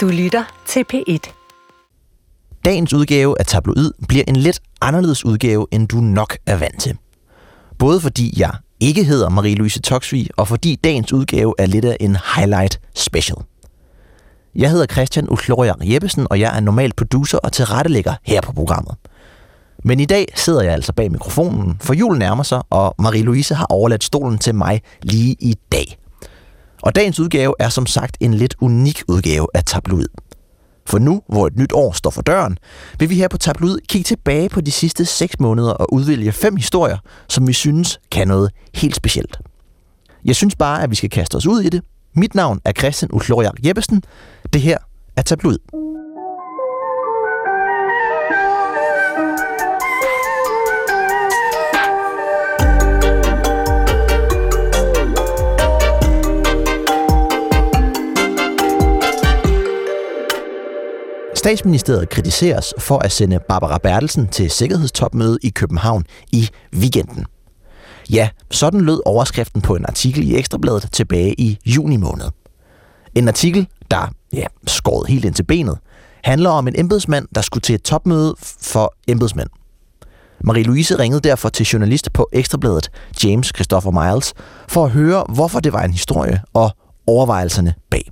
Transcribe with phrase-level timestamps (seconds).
[0.00, 1.32] Du lytter til P1.
[2.64, 6.96] Dagens udgave af Tabloid bliver en lidt anderledes udgave, end du nok er vant til.
[7.78, 12.16] Både fordi jeg ikke hedder Marie-Louise Toksvig, og fordi dagens udgave er lidt af en
[12.36, 13.36] highlight special.
[14.54, 18.94] Jeg hedder Christian Usloriak Jeppesen, og jeg er normal producer og tilrettelægger her på programmet.
[19.84, 23.66] Men i dag sidder jeg altså bag mikrofonen, for julen nærmer sig, og Marie-Louise har
[23.70, 25.99] overladt stolen til mig lige i dag.
[26.82, 30.08] Og dagens udgave er som sagt en lidt unik udgave af Tabloid.
[30.86, 32.58] For nu, hvor et nyt år står for døren,
[32.98, 36.56] vil vi her på Tabloid kigge tilbage på de sidste 6 måneder og udvælge fem
[36.56, 39.38] historier, som vi synes kan noget helt specielt.
[40.24, 41.82] Jeg synes bare, at vi skal kaste os ud i det.
[42.14, 44.02] Mit navn er Christian Utloriak Jeppesen.
[44.52, 44.78] Det her
[45.16, 45.89] er Tabloid.
[61.40, 67.26] Statsministeriet kritiseres for at sende Barbara Bertelsen til sikkerhedstopmøde i København i weekenden.
[68.10, 72.24] Ja, sådan lød overskriften på en artikel i Ekstrabladet tilbage i juni måned.
[73.14, 75.78] En artikel, der, ja, skåret helt ind til benet,
[76.24, 79.48] handler om en embedsmand, der skulle til et topmøde for embedsmænd.
[80.48, 82.90] Marie-Louise ringede derfor til journalist på Ekstrabladet,
[83.24, 84.34] James Christopher Miles,
[84.68, 86.70] for at høre, hvorfor det var en historie og
[87.06, 88.10] overvejelserne bag.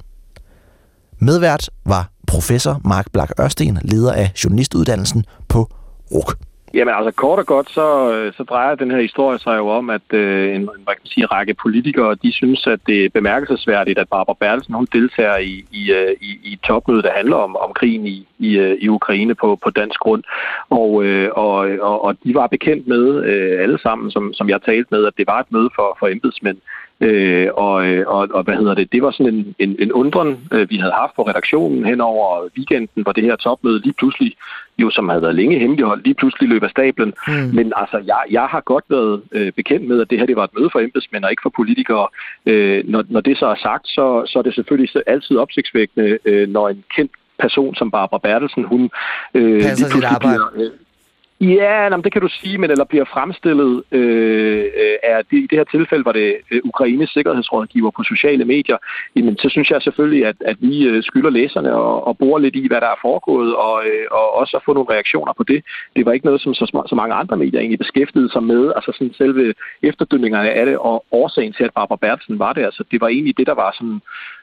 [1.20, 5.60] Medvært var professor Mark Black Ørsten, leder af journalistuddannelsen på
[6.14, 6.34] RUK.
[6.74, 9.90] Jamen altså kort og godt, så, øh, så drejer den her historie sig jo om,
[9.90, 13.98] at øh, en, hvad kan man sige, række politikere, de synes, at det er bemærkelsesværdigt,
[13.98, 17.72] at Barbara Bertelsen, hun deltager i, i, øh, i, i topmødet, der handler om, om
[17.74, 20.22] krigen i, i, øh, i Ukraine på, på dansk grund.
[20.70, 24.62] Og, øh, og, og, og de var bekendt med, øh, alle sammen, som, som jeg
[24.62, 26.58] talte med, at det var et møde for, for embedsmænd.
[27.00, 27.74] Øh, og,
[28.06, 28.92] og, og hvad hedder det?
[28.92, 32.48] Det var sådan en, en, en undren, øh, vi havde haft på redaktionen hen over
[32.56, 34.32] weekenden, hvor det her topmøde lige pludselig,
[34.78, 37.14] jo som havde været længe hemmeligholdt, lige pludselig løb af stablen.
[37.28, 37.34] Mm.
[37.34, 40.44] Men altså, jeg, jeg har godt været øh, bekendt med, at det her det var
[40.44, 42.08] et møde for embedsmænd og ikke for politikere.
[42.46, 46.48] Øh, når, når det så er sagt, så, så er det selvfølgelig altid opsigtsvækkende, øh,
[46.48, 48.90] når en kendt person som Barbara Bertelsen, hun
[49.34, 50.40] øh, Passer sit arbejde.
[50.54, 50.78] Bliver, øh,
[51.40, 54.64] Ja, jamen, det kan du sige, men eller bliver fremstillet øh,
[55.02, 58.76] er det, i det her tilfælde var det øh, Ukraines sikkerhedsrådgiver på sociale medier.
[59.16, 62.56] Jamen, så synes jeg selvfølgelig, at, at vi øh, skylder læserne og, og bore lidt
[62.56, 65.64] i, hvad der er foregået, og, øh, og også at få nogle reaktioner på det.
[65.96, 68.92] Det var ikke noget, som så, så mange andre medier egentlig beskæftigede sig med, altså
[68.92, 72.64] sådan selve efterdønningerne af det, og årsagen til, at Barbara Bertelsen var det.
[72.64, 74.00] Altså, det var egentlig det, der var sådan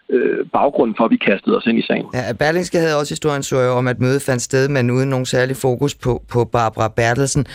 [0.10, 2.06] øh, baggrunden for, at vi kastede os ind i sagen.
[2.14, 5.58] Ja, Berlingske havde også historien så om, at mødet fandt sted, men uden nogen særlig
[5.58, 7.46] fokus på, på Barbara Bertelsen.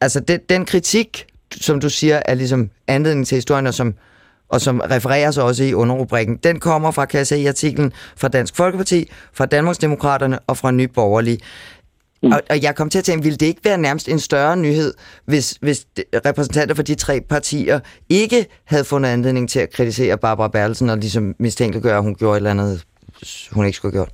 [0.00, 3.94] Altså, den, den kritik, som du siger, er ligesom anledning til historien, og som,
[4.48, 8.56] og som refereres også i underrubrikken, den kommer fra, kan jeg i artiklen fra Dansk
[8.56, 11.38] Folkeparti, fra Danmarksdemokraterne og fra Nye Borgerlige.
[12.22, 12.32] Mm.
[12.32, 14.94] Og, og jeg kom til at tænke, ville det ikke være nærmest en større nyhed,
[15.26, 15.86] hvis, hvis
[16.26, 20.96] repræsentanter for de tre partier ikke havde fundet anledning til at kritisere Barbara Bertelsen og
[20.96, 22.84] ligesom mistænkeliggøre, at hun gjorde et eller andet,
[23.52, 24.12] hun ikke skulle have gjort?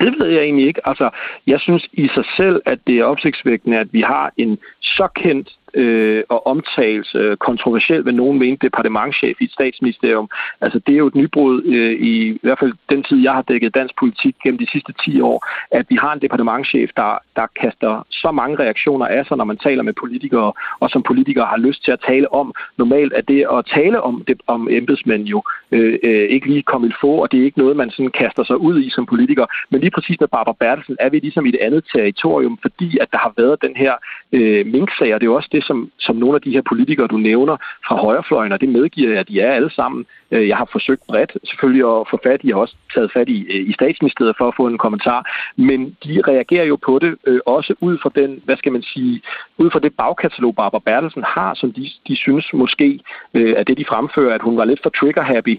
[0.00, 0.88] Det ved jeg egentlig ikke.
[0.88, 1.10] Altså,
[1.46, 5.48] jeg synes i sig selv, at det er opsigtsvækkende, at vi har en så kendt
[5.74, 10.28] øh, og omtales øh, kontroversielt, hvad nogen mente, departementchef i et statsministerium.
[10.60, 13.42] Altså det er jo et nybrud øh, i, i hvert fald den tid, jeg har
[13.42, 17.46] dækket dansk politik gennem de sidste 10 år, at vi har en departementchef, der, der
[17.60, 21.56] kaster så mange reaktioner af sig, når man taler med politikere, og som politikere har
[21.56, 22.54] lyst til at tale om.
[22.78, 25.42] Normalt er det at tale om, det, om embedsmænd jo
[25.72, 28.56] øh, øh, ikke lige kommet få, og det er ikke noget, man sådan kaster sig
[28.56, 29.46] ud i som politiker.
[29.70, 33.08] Men lige præcis med Barbara Bertelsen er vi ligesom i et andet territorium, fordi at
[33.12, 33.94] der har været den her
[34.32, 36.62] øh, minksag, og det er jo også det, det, som, som nogle af de her
[36.68, 37.56] politikere, du nævner
[37.86, 40.06] fra højrefløjen, og det medgiver jeg, at de er alle sammen.
[40.30, 43.28] Øh, jeg har forsøgt bredt selvfølgelig at få fat i, jeg har også taget fat
[43.28, 45.20] i, øh, i statsministeriet for at få en kommentar,
[45.56, 49.22] men de reagerer jo på det, øh, også ud fra den, hvad skal man sige,
[49.58, 53.00] ud fra det bagkatalog, Barbara Bertelsen har, som de, de synes måske
[53.34, 55.56] øh, er det, de fremfører, at hun var lidt for trigger-happy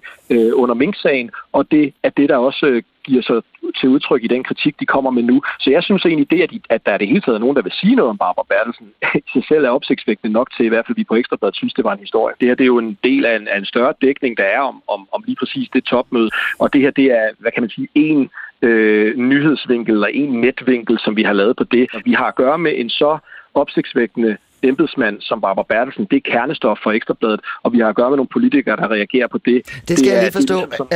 [0.54, 3.42] under Mink-sagen, og det er det, der også giver sig
[3.80, 5.42] til udtryk i den kritik, de kommer med nu.
[5.60, 7.62] Så jeg synes egentlig, det, at, de, at der er det hele taget nogen, der
[7.62, 8.88] vil sige noget om Barbara Bertelsen,
[9.28, 11.84] i sig selv er opsigtsvækkende nok til, i hvert fald vi på Ekstrabladet synes, det
[11.84, 12.36] var en historie.
[12.40, 14.61] Det her det er jo en del af en, af en større dækning, der er
[14.62, 16.30] om, om, om lige præcis det topmøde.
[16.60, 18.30] Og det her, det er, hvad kan man sige, en
[18.62, 21.88] øh, nyhedsvinkel eller en netvinkel, som vi har lavet på det.
[22.06, 23.18] Vi har at gøre med en så
[23.54, 28.10] opsigtsvækkende embedsmand som Barbara Bertelsen, det er kernestof for Ekstrabladet, og vi har at gøre
[28.10, 29.62] med nogle politikere, der reagerer på det.
[29.88, 30.56] Det skal det jeg lige forstå.
[30.56, 30.88] Det, ligesom,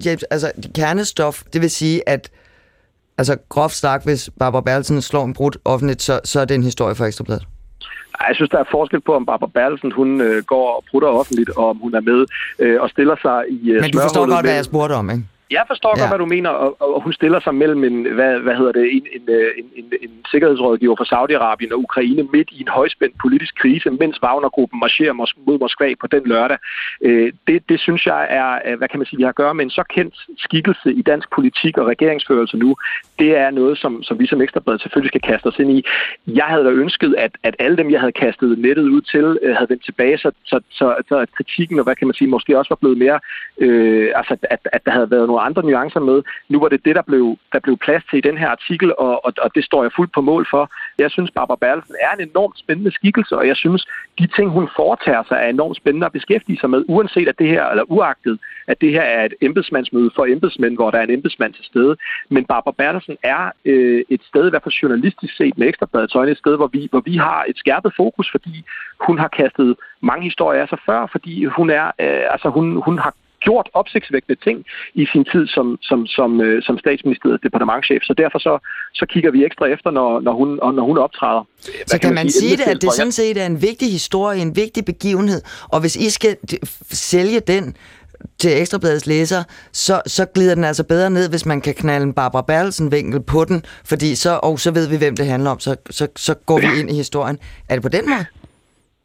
[0.00, 2.30] uh, James, altså kernestof, det vil sige, at
[3.18, 6.62] altså groft sagt, hvis Barbara Bertelsen slår en brud offentligt, så, så er det en
[6.62, 7.46] historie for Ekstrabladet.
[8.28, 11.50] Jeg synes, der er forskel på, om Barbara Bertelsen hun øh, går og prutter offentligt,
[11.50, 12.26] og om hun er med
[12.58, 15.24] øh, og stiller sig i øh, Men du forstår godt, hvad jeg spurgte om, ikke?
[15.50, 16.00] Jeg forstår ja.
[16.00, 18.96] godt, hvad du mener, og, og hun stiller sig mellem en, hvad, hvad hedder det,
[18.96, 19.22] en, en,
[19.58, 24.22] en, en, en sikkerhedsrådgiver for Saudi-Arabien og Ukraine midt i en højspændt politisk krise, mens
[24.22, 25.12] Wagner-gruppen marcherer
[25.46, 26.58] mod Moskva på den lørdag.
[27.04, 29.64] Øh, det, det synes jeg er, hvad kan man sige, vi har at gøre med
[29.64, 32.76] en så kendt skikkelse i dansk politik og regeringsførelse nu.
[33.18, 35.84] Det er noget, som, som vi som ekstrabred selvfølgelig skal kaste os ind i.
[36.26, 39.56] Jeg havde da ønsket, at, at alle dem, jeg havde kastet nettet ud til, øh,
[39.56, 42.70] havde vendt tilbage, så, så, så, så kritikken og hvad kan man sige, måske også
[42.70, 43.20] var blevet mere,
[43.58, 46.22] øh, altså at, at der havde været nogle andre nuancer med.
[46.48, 49.24] Nu var det det, der blev, der blev plads til i den her artikel, og,
[49.24, 50.70] og, og det står jeg fuldt på mål for.
[50.98, 53.86] Jeg synes, Barbara Bertelsen er en enormt spændende skikkelse, og jeg synes,
[54.18, 57.48] de ting, hun foretager sig, er enormt spændende at beskæftige sig med, uanset at det
[57.48, 61.10] her, eller uagtet, at det her er et embedsmandsmøde for embedsmænd, hvor der er en
[61.10, 61.96] embedsmand til stede.
[62.28, 66.30] Men Barbara Bertelsen er øh, et sted, i hvert fald journalistisk set med ekstrabladets øjne,
[66.30, 68.64] et sted, hvor vi, hvor vi har et skærpet fokus, fordi
[69.06, 72.98] hun har kastet mange historier af sig før, fordi hun er, øh, altså hun, hun
[72.98, 73.14] har
[73.46, 74.58] gjort opsigtsvækkende ting
[74.94, 78.02] i sin tid som, som, som, øh, som statsministeriets departementchef.
[78.02, 78.58] Så derfor så,
[78.94, 81.42] så kigger vi ekstra efter, når, når, hun, når hun optræder.
[81.64, 83.92] Hvad så kan, kan man sige, sige det, at det sådan set er en vigtig
[83.92, 85.42] historie, en vigtig begivenhed,
[85.72, 86.36] og hvis I skal
[86.90, 87.76] sælge den
[88.38, 89.42] til Ekstrabladets læser,
[89.72, 93.44] så, så glider den altså bedre ned, hvis man kan knalde en Barbara Bertelsen-vinkel på
[93.44, 96.58] den, fordi så, og så ved vi, hvem det handler om, så, så, så går
[96.58, 97.38] vi ind i historien.
[97.68, 98.24] Er det på den måde?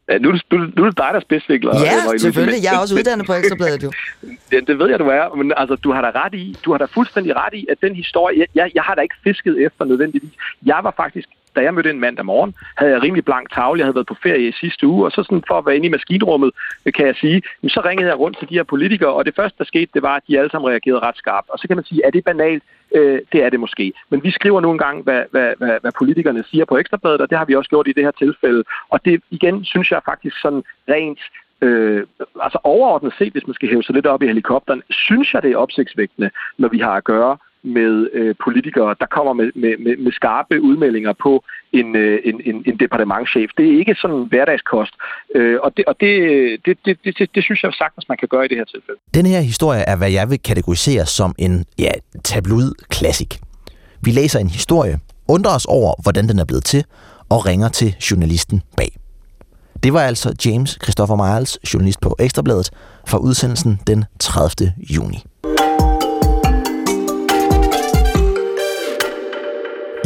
[0.08, 1.72] Ja, nu, nu, nu er det dig, der spidsvikler.
[1.80, 2.62] Ja, selvfølgelig.
[2.64, 3.92] Jeg er også uddannet på Ekstrabladet, jo.
[4.52, 5.34] ja, det ved jeg, du er.
[5.34, 7.94] Men altså, du har da ret i, du har da fuldstændig ret i, at den
[7.94, 10.30] historie, jeg, jeg har da ikke fisket efter nødvendigvis.
[10.66, 13.78] Jeg var faktisk da jeg mødte en mandag morgen, havde jeg rimelig blank tavle.
[13.78, 15.86] Jeg havde været på ferie i sidste uge, og så sådan for at være inde
[15.86, 16.50] i maskinrummet,
[16.86, 19.58] øh, kan jeg sige, så ringede jeg rundt til de her politikere, og det første,
[19.58, 21.50] der skete, det var, at de alle sammen reagerede ret skarpt.
[21.50, 22.62] Og så kan man sige, er det banalt?
[22.94, 23.92] Øh, det er det måske.
[24.10, 27.38] Men vi skriver nu engang, hvad, hvad, hvad, hvad politikerne siger på Ekstrabladet, og det
[27.38, 28.64] har vi også gjort i det her tilfælde.
[28.88, 31.20] Og det igen, synes jeg faktisk sådan rent
[31.62, 32.06] Øh,
[32.42, 35.52] altså overordnet set, hvis man skal hæve sig lidt op i helikopteren, synes jeg, det
[35.52, 39.96] er opsigtsvægtende, når vi har at gøre med øh, politikere, der kommer med, med, med,
[39.96, 43.50] med skarpe udmeldinger på en, øh, en, en, en departementchef.
[43.58, 44.94] Det er ikke sådan en hverdagskost,
[45.34, 46.12] øh, og, det, og det,
[46.66, 49.00] det, det, det, det, det synes jeg sagtens, man kan gøre i det her tilfælde.
[49.14, 51.92] Den her historie er, hvad jeg vil kategorisere som en ja,
[52.24, 53.38] tabloid klassik.
[54.04, 54.98] Vi læser en historie,
[55.28, 56.84] undrer os over, hvordan den er blevet til,
[57.28, 58.90] og ringer til journalisten bag.
[59.82, 62.70] Det var altså James Christopher Miles, journalist på Ekstrabladet,
[63.08, 64.72] fra udsendelsen den 30.
[64.78, 65.24] juni.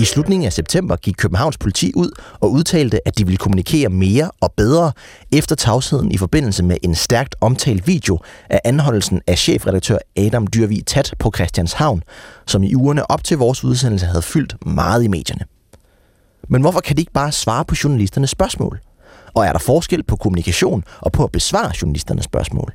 [0.00, 2.10] I slutningen af september gik Københavns politi ud
[2.40, 4.92] og udtalte, at de ville kommunikere mere og bedre
[5.32, 8.18] efter tavsheden i forbindelse med en stærkt omtalt video
[8.50, 12.02] af anholdelsen af chefredaktør Adam Dyrvig Tat på Christianshavn,
[12.46, 15.44] som i ugerne op til vores udsendelse havde fyldt meget i medierne.
[16.48, 18.80] Men hvorfor kan de ikke bare svare på journalisternes spørgsmål?
[19.34, 22.72] Og er der forskel på kommunikation og på at besvare journalisternes spørgsmål?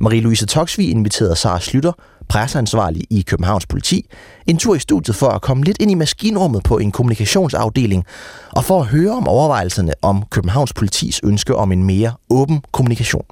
[0.00, 1.92] Marie-Louise Toksvig inviterede Sara Slytter,
[2.28, 4.08] presseansvarlig i Københavns Politi,
[4.46, 8.04] en tur i studiet for at komme lidt ind i maskinrummet på en kommunikationsafdeling,
[8.52, 13.24] og for at høre om overvejelserne om Københavns Politis ønske om en mere åben kommunikation.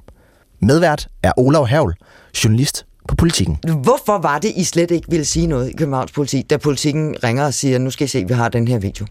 [0.61, 1.95] Medvært er Olav Havl,
[2.43, 3.57] journalist på politikken.
[3.83, 7.45] Hvorfor var det, I slet ikke ville sige noget i Københavns Politi, da politikken ringer
[7.45, 9.05] og siger, nu skal I se, vi har den her video?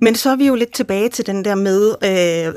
[0.00, 2.54] Men så er vi jo lidt tilbage til den der med, øh,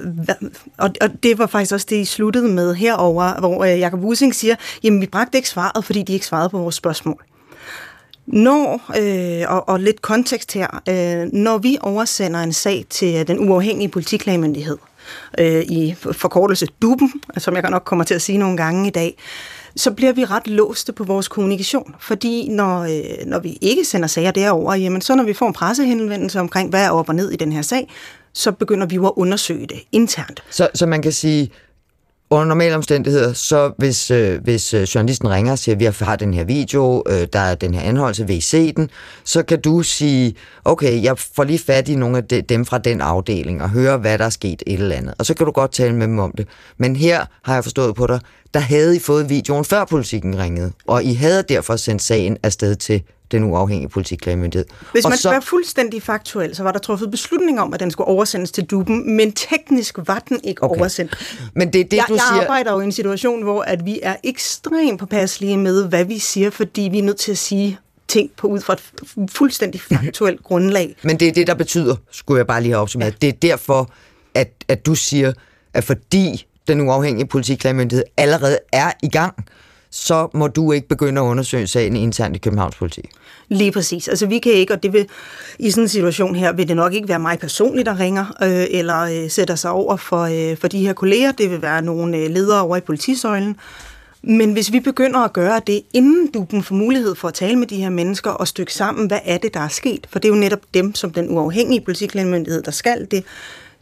[0.77, 4.35] og, og det var faktisk også det, I sluttede med herover, hvor øh, Jacob Wusing
[4.35, 7.23] siger, jamen vi bragte ikke svaret, fordi de ikke svarede på vores spørgsmål.
[8.25, 13.27] Når, øh, og, og lidt kontekst her, øh, når vi oversender en sag til øh,
[13.27, 14.77] den uafhængige politiklagemyndighed,
[15.39, 19.17] øh, i forkortelse DUBEN, som jeg nok kommer til at sige nogle gange i dag,
[19.75, 21.95] så bliver vi ret låste på vores kommunikation.
[21.99, 25.53] Fordi når, øh, når vi ikke sender sager derover, jamen så når vi får en
[25.53, 27.91] pressehenvendelse omkring, hvad er op og ned i den her sag,
[28.33, 30.43] så begynder vi jo at undersøge det internt.
[30.49, 31.51] Så, så man kan sige,
[32.33, 36.33] under normale omstændigheder, så hvis, øh, hvis øh, journalisten ringer og siger, vi har den
[36.33, 38.89] her video, øh, der er den her anholdelse, vil I se den?
[39.23, 42.77] Så kan du sige, okay, jeg får lige fat i nogle af de, dem fra
[42.77, 45.13] den afdeling og høre, hvad der er sket et eller andet.
[45.19, 46.47] Og så kan du godt tale med dem om det.
[46.77, 48.19] Men her har jeg forstået på dig,
[48.53, 52.75] der havde I fået videoen før politikken ringede, og I havde derfor sendt sagen afsted
[52.75, 54.65] til den uafhængige politikklagemyndighed.
[54.91, 58.07] Hvis man skal være fuldstændig faktuel, så var der truffet beslutning om, at den skulle
[58.07, 60.79] oversendes til duben, men teknisk var den ikke okay.
[60.79, 61.39] oversendt.
[61.55, 62.33] Men det er det, jeg, du siger...
[62.33, 66.19] Jeg arbejder jo i en situation, hvor at vi er ekstremt påpasselige med, hvad vi
[66.19, 68.81] siger, fordi vi er nødt til at sige ting på ud fra et
[69.31, 70.95] fuldstændig faktuelt grundlag.
[71.01, 73.17] Men det er det, der betyder, skulle jeg bare lige have opsummeret, ja.
[73.21, 73.89] det er derfor,
[74.33, 75.33] at, at du siger,
[75.73, 79.45] at fordi den uafhængige politiklagmyndighed allerede er i gang,
[79.91, 83.01] så må du ikke begynde at undersøge sagen internt i Københavns politi.
[83.49, 84.07] Lige præcis.
[84.07, 85.07] Altså vi kan ikke, og det vil,
[85.59, 88.65] i sådan en situation her, vil det nok ikke være mig personligt, der ringer, øh,
[88.69, 91.31] eller øh, sætter sig over for, øh, for de her kolleger.
[91.31, 93.55] Det vil være nogle øh, ledere over i politisøjlen.
[94.23, 97.67] Men hvis vi begynder at gøre det, inden du får mulighed for at tale med
[97.67, 100.07] de her mennesker og stykke sammen, hvad er det, der er sket?
[100.09, 103.23] For det er jo netop dem, som den uafhængige politiklændemyndighed, der skal det,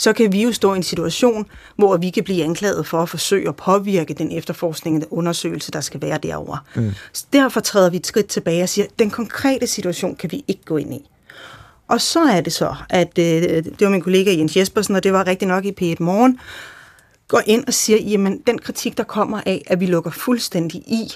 [0.01, 3.10] så kan vi jo stå i en situation, hvor vi kan blive anklaget for at
[3.10, 6.60] forsøge at påvirke den efterforskning og undersøgelse, der skal være derovre.
[6.75, 6.91] Mm.
[7.13, 10.43] Så derfor træder vi et skridt tilbage og siger, at den konkrete situation kan vi
[10.48, 11.10] ikke gå ind i.
[11.88, 15.13] Og så er det så, at øh, det var min kollega Jens Jespersen, og det
[15.13, 16.39] var rigtig nok i P1 Morgen,
[17.27, 21.13] går ind og siger, jamen den kritik, der kommer af, at vi lukker fuldstændig i,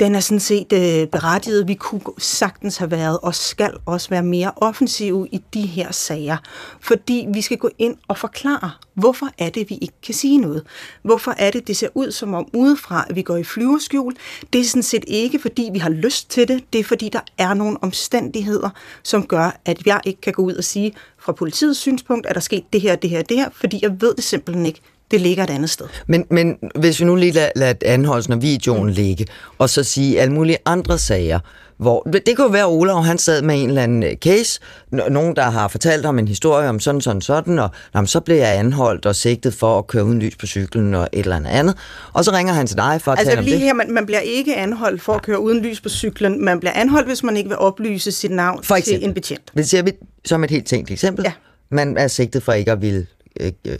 [0.00, 1.68] den er sådan set øh, berettiget.
[1.68, 6.36] Vi kunne sagtens have været og skal også være mere offensive i de her sager,
[6.80, 10.66] fordi vi skal gå ind og forklare, hvorfor er det, vi ikke kan sige noget.
[11.02, 14.14] Hvorfor er det, det ser ud som om udefra, at vi går i flyverskjul.
[14.52, 16.64] Det er sådan set ikke, fordi vi har lyst til det.
[16.72, 18.70] Det er, fordi der er nogle omstændigheder,
[19.02, 22.40] som gør, at jeg ikke kan gå ud og sige, fra politiets synspunkt, at der
[22.40, 24.80] sket det her, det her, det her, fordi jeg ved det simpelthen ikke
[25.12, 25.86] det ligger et andet sted.
[26.06, 28.92] Men, men hvis vi nu lige lader, lader anholdelsen og videoen mm.
[28.92, 29.26] ligge,
[29.58, 31.38] og så sige alle mulige andre sager,
[31.82, 35.36] hvor, det jo være, at Olav han sad med en eller anden øh, case, nogen
[35.36, 38.58] der har fortalt ham en historie om sådan, sådan, sådan, og jamen, så bliver jeg
[38.58, 41.76] anholdt og sigtet for at køre uden lys på cyklen og et eller andet andet.
[42.12, 43.62] Og så ringer han til dig for at altså, tale om lige det.
[43.62, 46.44] her, man, man bliver ikke anholdt for at køre uden lys på cyklen.
[46.44, 49.52] Man bliver anholdt, hvis man ikke vil oplyse sit navn for til en betjent.
[49.56, 49.92] Det ser vi
[50.24, 51.24] som et helt tænkt eksempel.
[51.24, 51.32] Ja.
[51.70, 53.06] Man er sigtet for ikke at ville
[53.40, 53.78] øh, øh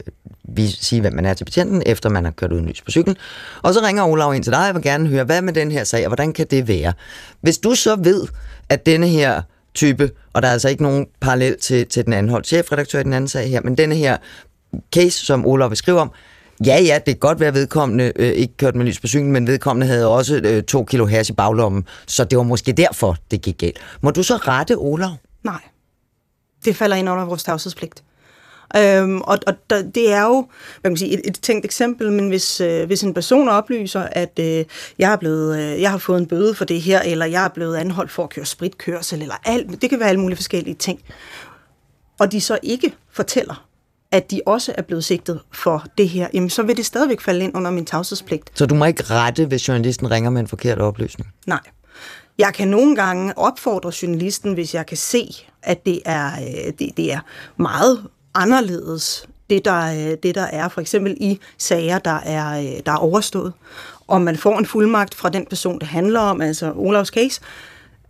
[0.67, 3.17] sige, hvem man er til betjenten, efter man har kørt uden lys på cyklen.
[3.61, 5.83] Og så ringer Olav ind til dig, jeg vil gerne høre, hvad med den her
[5.83, 6.93] sag, og hvordan kan det være?
[7.41, 8.27] Hvis du så ved,
[8.69, 9.41] at denne her
[9.73, 13.13] type, og der er altså ikke nogen parallel til, til den anholdt chefredaktør i den
[13.13, 14.17] anden sag her, men denne her
[14.95, 16.11] case, som Olav vil skrive om,
[16.65, 19.31] Ja, ja, det kan godt være, at vedkommende øh, ikke kørte med lys på cyklen,
[19.31, 23.15] men vedkommende havde også øh, to kilo hash i baglommen, så det var måske derfor,
[23.31, 23.79] det gik galt.
[24.01, 25.11] Må du så rette Olav?
[25.43, 25.61] Nej.
[26.65, 28.03] Det falder ind under vores tavshedspligt.
[28.75, 30.47] Øhm, og og der, det er jo
[30.81, 34.01] hvad kan man sige, et, et tænkt eksempel, men hvis, øh, hvis en person oplyser,
[34.01, 34.65] at øh,
[34.99, 37.49] jeg, er blevet, øh, jeg har fået en bøde for det her, eller jeg er
[37.49, 40.99] blevet anholdt for at køre spritkørsel, eller alt, det kan være alle mulige forskellige ting,
[42.19, 43.65] og de så ikke fortæller,
[44.11, 47.43] at de også er blevet sigtet for det her, jamen så vil det stadigvæk falde
[47.43, 48.51] ind under min tavshedspligt.
[48.53, 51.29] Så du må ikke rette, hvis journalisten ringer med en forkert oplysning?
[51.47, 51.59] Nej.
[52.37, 56.97] Jeg kan nogle gange opfordre journalisten, hvis jeg kan se, at det er, øh, det,
[56.97, 57.19] det er
[57.57, 58.03] meget
[58.35, 62.91] anderledes, det der, øh, det der er for eksempel i sager, der er, øh, der
[62.91, 63.53] er overstået.
[64.07, 67.41] Og man får en fuldmagt fra den person, det handler om, altså Olavs case,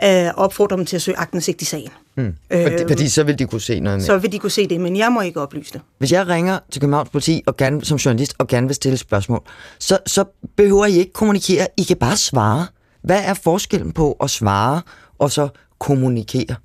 [0.03, 1.89] øh, opfordrer dem til at søge agtindsigt i sagen.
[2.15, 2.35] Hmm.
[2.51, 4.05] Fordi, fordi så vil de kunne se noget mere.
[4.05, 5.81] Så vil de kunne se det, men jeg må ikke oplyse det.
[5.97, 9.41] Hvis jeg ringer til Københavns Politi og gerne, som journalist og gerne vil stille spørgsmål,
[9.79, 10.25] så, så
[10.55, 11.67] behøver I ikke kommunikere.
[11.77, 12.67] I kan bare svare.
[13.01, 14.81] Hvad er forskellen på at svare
[15.19, 15.47] og så
[15.79, 16.55] kommunikere?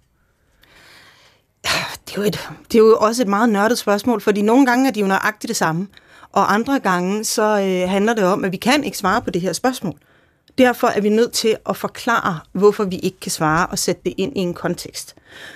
[2.08, 4.88] Det er, jo et, det er jo også et meget nørdet spørgsmål, fordi nogle gange
[4.88, 5.88] er de jo nøjagtigt det samme,
[6.32, 9.42] og andre gange så øh, handler det om, at vi kan ikke svare på det
[9.42, 9.94] her spørgsmål.
[10.58, 14.14] Derfor er vi nødt til at forklare, hvorfor vi ikke kan svare og sætte det
[14.16, 15.14] ind i en kontekst.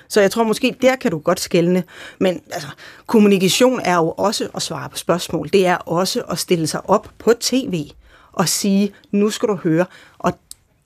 [0.08, 1.84] Så jeg tror måske, der kan du godt skælne.
[2.18, 2.68] Men altså,
[3.06, 5.48] kommunikation er jo også at svare på spørgsmål.
[5.52, 7.84] Det er også at stille sig op på tv
[8.32, 9.86] og sige, nu skal du høre.
[10.18, 10.32] Og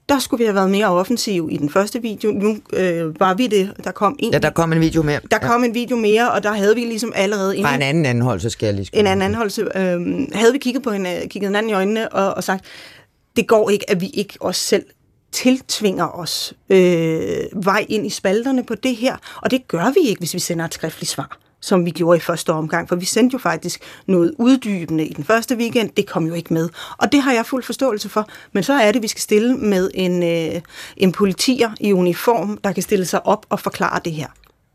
[0.09, 2.31] der skulle vi have været mere offensive i den første video.
[2.31, 3.73] Nu øh, var vi det.
[3.85, 4.33] Der kom en.
[4.33, 5.21] Ja, der kom en video mere.
[5.31, 7.63] Der kom en video mere, og der havde vi ligesom allerede...
[7.63, 9.63] Fra en anden anholdelse, skal jeg lige En anden anholdelse.
[9.63, 12.65] Øh, havde vi kigget på hende, kigget hinanden i øjnene og, og sagt,
[13.37, 14.85] det går ikke, at vi ikke os selv
[15.33, 19.17] tiltvinger os øh, vej ind i spalterne på det her.
[19.43, 22.20] Og det gør vi ikke, hvis vi sender et skriftligt svar som vi gjorde i
[22.20, 26.26] første omgang, for vi sendte jo faktisk noget uddybende i den første weekend, det kom
[26.26, 26.68] jo ikke med.
[26.99, 29.90] Og det har jeg fuld forståelse for, men så er det, vi skal stille med
[29.94, 30.61] en, øh,
[30.96, 34.28] en politier i uniform, der kan stille sig op og forklare det her.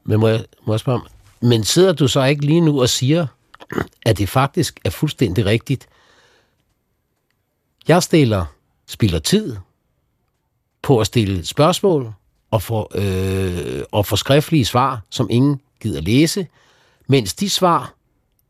[0.03, 1.01] Men må jeg, må jeg spørge,
[1.41, 3.27] men sidder du så ikke lige nu og siger,
[4.05, 5.87] at det faktisk er fuldstændig rigtigt?
[7.87, 8.45] Jeg stiller,
[8.87, 9.57] spilder tid
[10.81, 12.13] på at stille spørgsmål
[12.51, 16.47] og få, øh, og få skriftlige svar, som ingen gider læse,
[17.11, 17.93] mens de svar,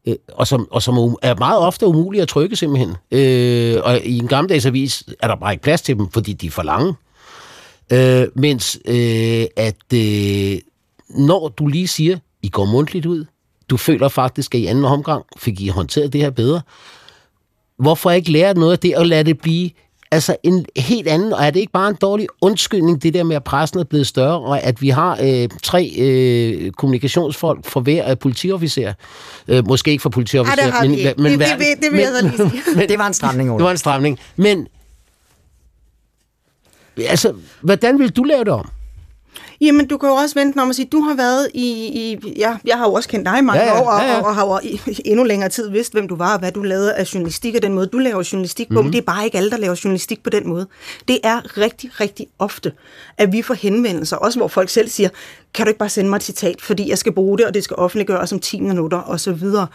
[0.07, 4.17] øh, og, som, og som er meget ofte umulige at trykke simpelthen, øh, og i
[4.17, 6.93] en gammeldags avis er der bare ikke plads til dem, fordi de er for lange,
[7.91, 10.59] øh, mens øh, at øh,
[11.09, 13.25] når du lige siger, I går mundtligt ud,
[13.69, 16.61] du føler faktisk, at i anden omgang fik I håndteret det her bedre,
[17.77, 19.69] hvorfor ikke lære noget af det og lade det blive
[20.11, 23.35] altså en helt anden, og er det ikke bare en dårlig undskyldning, det der med,
[23.35, 28.11] at pressen er blevet større, og at vi har øh, tre øh, kommunikationsfolk for hver
[28.11, 28.93] øh, politiofficer.
[29.47, 32.23] Øh, måske ikke for politiofficer, ja, men, men, men, det, det, det, det, vil jeg
[32.23, 32.63] lige sige.
[32.77, 33.57] men, det var en stramning, Ole.
[33.57, 34.19] Det var en stramning.
[34.35, 34.67] Men,
[36.97, 38.69] altså, hvordan vil du lave det om?
[39.61, 41.67] Jamen, du kan jo også vente om at sige, du har været i...
[41.85, 44.11] i ja, jeg har jo også kendt dig i mange Ja, ja, år, og, ja,
[44.11, 44.19] ja.
[44.19, 46.63] og, og har jo i, endnu længere tid vidst, hvem du var, og hvad du
[46.63, 48.73] lavede af journalistik, og den måde, du laver journalistik på.
[48.73, 48.83] Mhm.
[48.83, 50.67] Men det er bare ikke alle, der laver journalistik på den måde.
[51.07, 52.71] Det er rigtig, rigtig ofte,
[53.17, 55.09] at vi får henvendelser, også hvor folk selv siger,
[55.53, 57.63] kan du ikke bare sende mig et citat, fordi jeg skal bruge det, og det
[57.63, 59.67] skal offentliggøres om 10 minutter, og så videre.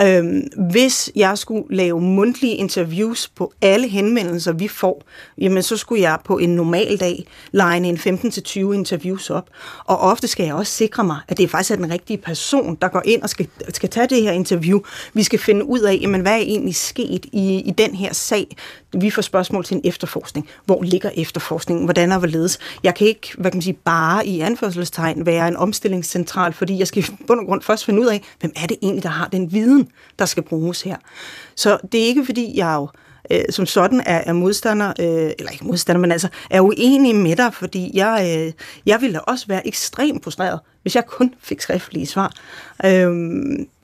[0.00, 5.02] Øhm, hvis jeg skulle lave mundtlige interviews på alle henvendelser, vi får,
[5.38, 9.50] jamen så skulle jeg på en normal dag line en 15-20 interviews op.
[9.84, 12.88] Og ofte skal jeg også sikre mig, at det faktisk er den rigtige person, der
[12.88, 14.80] går ind og skal, skal tage det her interview.
[15.14, 18.56] Vi skal finde ud af, jamen, hvad er egentlig sket i, i den her sag.
[18.92, 20.48] Vi får spørgsmål til en efterforskning.
[20.64, 21.84] Hvor ligger efterforskningen?
[21.84, 22.58] Hvordan er hvorledes?
[22.82, 26.86] Jeg kan ikke, hvad kan man sige, bare i anførselstegn være en omstillingscentral, fordi jeg
[26.86, 29.28] skal i bund og grund først finde ud af, hvem er det egentlig, der har
[29.28, 29.88] den viden,
[30.18, 30.96] der skal bruges her.
[31.54, 32.88] Så det er ikke, fordi jeg jo
[33.30, 37.36] øh, som sådan er, er modstander, øh, eller ikke modstander, men altså er uenig med
[37.36, 38.52] dig, fordi jeg, øh,
[38.86, 42.32] jeg ville da også være ekstremt frustreret, hvis jeg kun fik skriftlige svar.
[42.84, 43.10] Øh,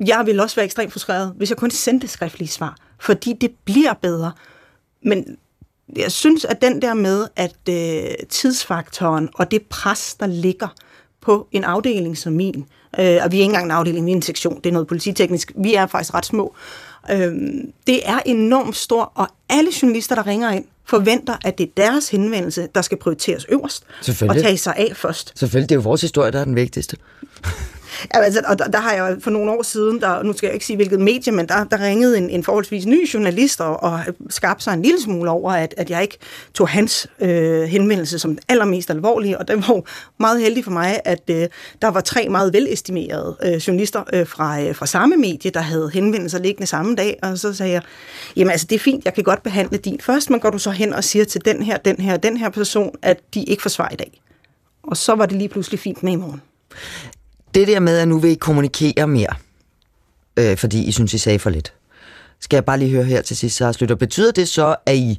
[0.06, 3.94] jeg ville også være ekstremt frustreret, hvis jeg kun sendte skriftlige svar, fordi det bliver
[4.02, 4.32] bedre.
[5.04, 5.36] Men
[5.96, 10.68] jeg synes, at den der med, at øh, tidsfaktoren og det pres, der ligger
[11.20, 12.66] på en afdeling som min,
[12.98, 14.88] øh, og vi er ikke engang en afdeling, vi er en sektion, det er noget
[14.88, 16.54] polititeknisk, vi er faktisk ret små,
[17.10, 17.34] øh,
[17.86, 22.08] det er enormt stort, og alle journalister, der ringer ind, forventer, at det er deres
[22.08, 23.84] henvendelse, der skal prioriteres øverst,
[24.28, 25.32] og tage sig af først.
[25.38, 26.96] Selvfølgelig, det er jo vores historie, der er den vigtigste.
[28.10, 30.66] Altså, og der, der har jeg for nogle år siden, der, nu skal jeg ikke
[30.66, 34.64] sige hvilket medie, men der, der ringede en, en forholdsvis ny journalist og, og skabte
[34.64, 36.18] sig en lille smule over, at, at jeg ikke
[36.54, 39.82] tog hans øh, henvendelse som den allermest alvorlige, og det var
[40.18, 41.48] meget heldig for mig, at øh,
[41.82, 45.90] der var tre meget velestimerede øh, journalister øh, fra, øh, fra samme medie, der havde
[45.94, 47.82] henvendelser liggende samme dag, og så sagde jeg,
[48.36, 50.70] jamen altså det er fint, jeg kan godt behandle din først, men går du så
[50.70, 53.70] hen og siger til den her, den her, den her person, at de ikke får
[53.70, 54.22] svar i dag.
[54.82, 56.42] Og så var det lige pludselig fint med i morgen.
[57.54, 59.34] Det der med, at nu vil I kommunikere mere,
[60.36, 61.72] øh, fordi I synes, I sagde for lidt.
[62.40, 63.96] Skal jeg bare lige høre her til sidst, så slutter.
[63.96, 65.18] Betyder det så, at I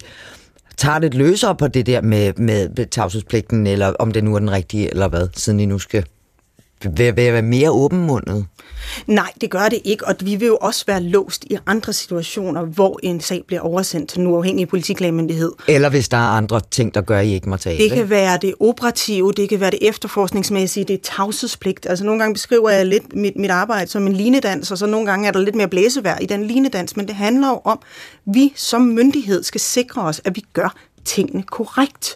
[0.78, 4.52] tager lidt løsere på det der med, med tavshedspligten, eller om det nu er den
[4.52, 6.06] rigtige, eller hvad, siden I nu skal
[6.98, 8.46] være, være mere åbenmundet?
[9.08, 12.66] Nej, det gør det ikke, og vi vil jo også være låst i andre situationer,
[12.66, 15.52] hvor en sag bliver oversendt til en uafhængig politiklagemyndighed.
[15.68, 17.84] Eller hvis der er andre ting, der gør, I ikke må tale?
[17.84, 21.86] Det kan være det operative, det kan være det efterforskningsmæssige, det er tavshedspligt.
[21.90, 25.06] Altså nogle gange beskriver jeg lidt mit, mit arbejde som en linedans, og så nogle
[25.06, 28.34] gange er der lidt mere blæsevær i den linedans, men det handler jo om, at
[28.34, 32.16] vi som myndighed skal sikre os, at vi gør tingene korrekt.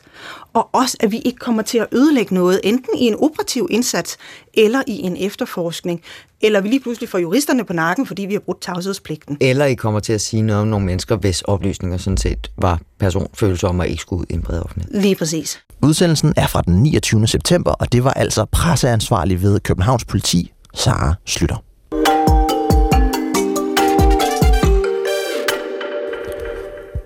[0.57, 4.17] Og også, at vi ikke kommer til at ødelægge noget, enten i en operativ indsats
[4.53, 6.01] eller i en efterforskning,
[6.41, 9.37] eller vi lige pludselig får juristerne på nakken, fordi vi har brudt tavshedspligten.
[9.41, 12.79] Eller I kommer til at sige noget om nogle mennesker, hvis oplysninger sådan set var
[12.99, 15.01] personfølsomme og ikke skulle ud i en bred offentlighed.
[15.01, 15.59] Lige præcis.
[15.83, 17.27] Udsendelsen er fra den 29.
[17.27, 21.63] september, og det var altså presseansvarlig ved Københavns politi, Sara Slytter.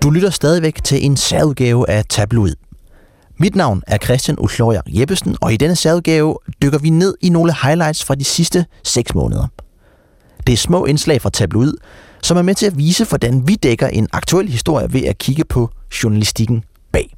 [0.02, 2.54] Du lytter stadigvæk til en særudgave af Tabloid.
[3.42, 7.54] Mit navn er Christian Uslojer Jeppesen, og i denne særudgave dykker vi ned i nogle
[7.62, 9.46] highlights fra de sidste 6 måneder.
[10.46, 11.72] Det er små indslag fra Tabloid,
[12.22, 15.44] som er med til at vise, hvordan vi dækker en aktuel historie ved at kigge
[15.44, 15.70] på
[16.02, 17.16] journalistikken bag.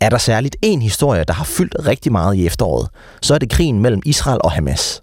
[0.00, 2.88] Er der særligt en historie, der har fyldt rigtig meget i efteråret,
[3.22, 5.02] så er det krigen mellem Israel og Hamas.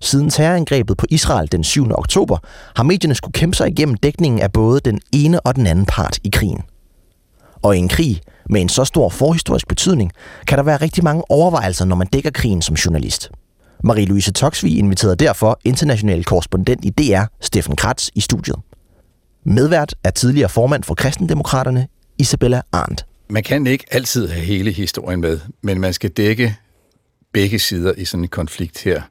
[0.00, 1.86] Siden terrorangrebet på Israel den 7.
[1.90, 2.38] oktober,
[2.76, 6.18] har medierne skulle kæmpe sig igennem dækningen af både den ene og den anden part
[6.24, 6.62] i krigen.
[7.62, 10.12] Og i en krig med en så stor forhistorisk betydning,
[10.46, 13.30] kan der være rigtig mange overvejelser, når man dækker krigen som journalist.
[13.84, 18.56] Marie-Louise Toksvig inviterede derfor international korrespondent i DR, Steffen Kratz, i studiet.
[19.44, 23.06] Medvært er tidligere formand for Kristendemokraterne, Isabella Arndt.
[23.28, 26.56] Man kan ikke altid have hele historien med, men man skal dække
[27.32, 29.02] begge sider i sådan en konflikt her,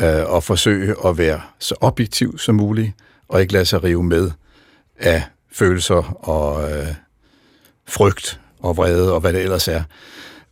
[0.00, 2.92] øh, og forsøge at være så objektiv som muligt,
[3.28, 4.30] og ikke lade sig rive med
[4.98, 5.22] af
[5.52, 6.86] følelser og øh,
[7.88, 9.82] frygt og vrede og hvad det ellers er.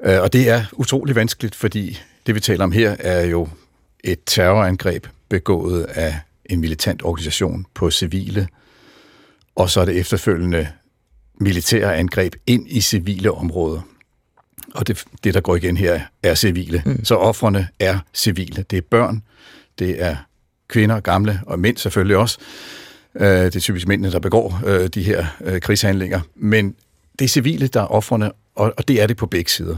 [0.05, 3.49] Øh, og det er utrolig vanskeligt, fordi det vi taler om her er jo
[4.05, 8.49] et terrorangreb begået af en militant organisation på civile,
[9.57, 10.69] og så er det efterfølgende
[11.41, 13.81] militære angreb ind i civile områder.
[14.75, 16.83] Og det, det der går igen her, er civile.
[16.87, 17.05] Mm.
[17.05, 18.65] Så offrene er civile.
[18.71, 19.23] Det er børn,
[19.79, 20.17] det er
[20.69, 22.39] kvinder, gamle og mænd selvfølgelig også.
[23.15, 25.27] Øh, det er typisk mændene, der begår øh, de her
[25.63, 26.21] krigshandlinger.
[26.35, 26.75] Men
[27.21, 29.77] det er civile, der er offrene, og, og det er det på begge sider.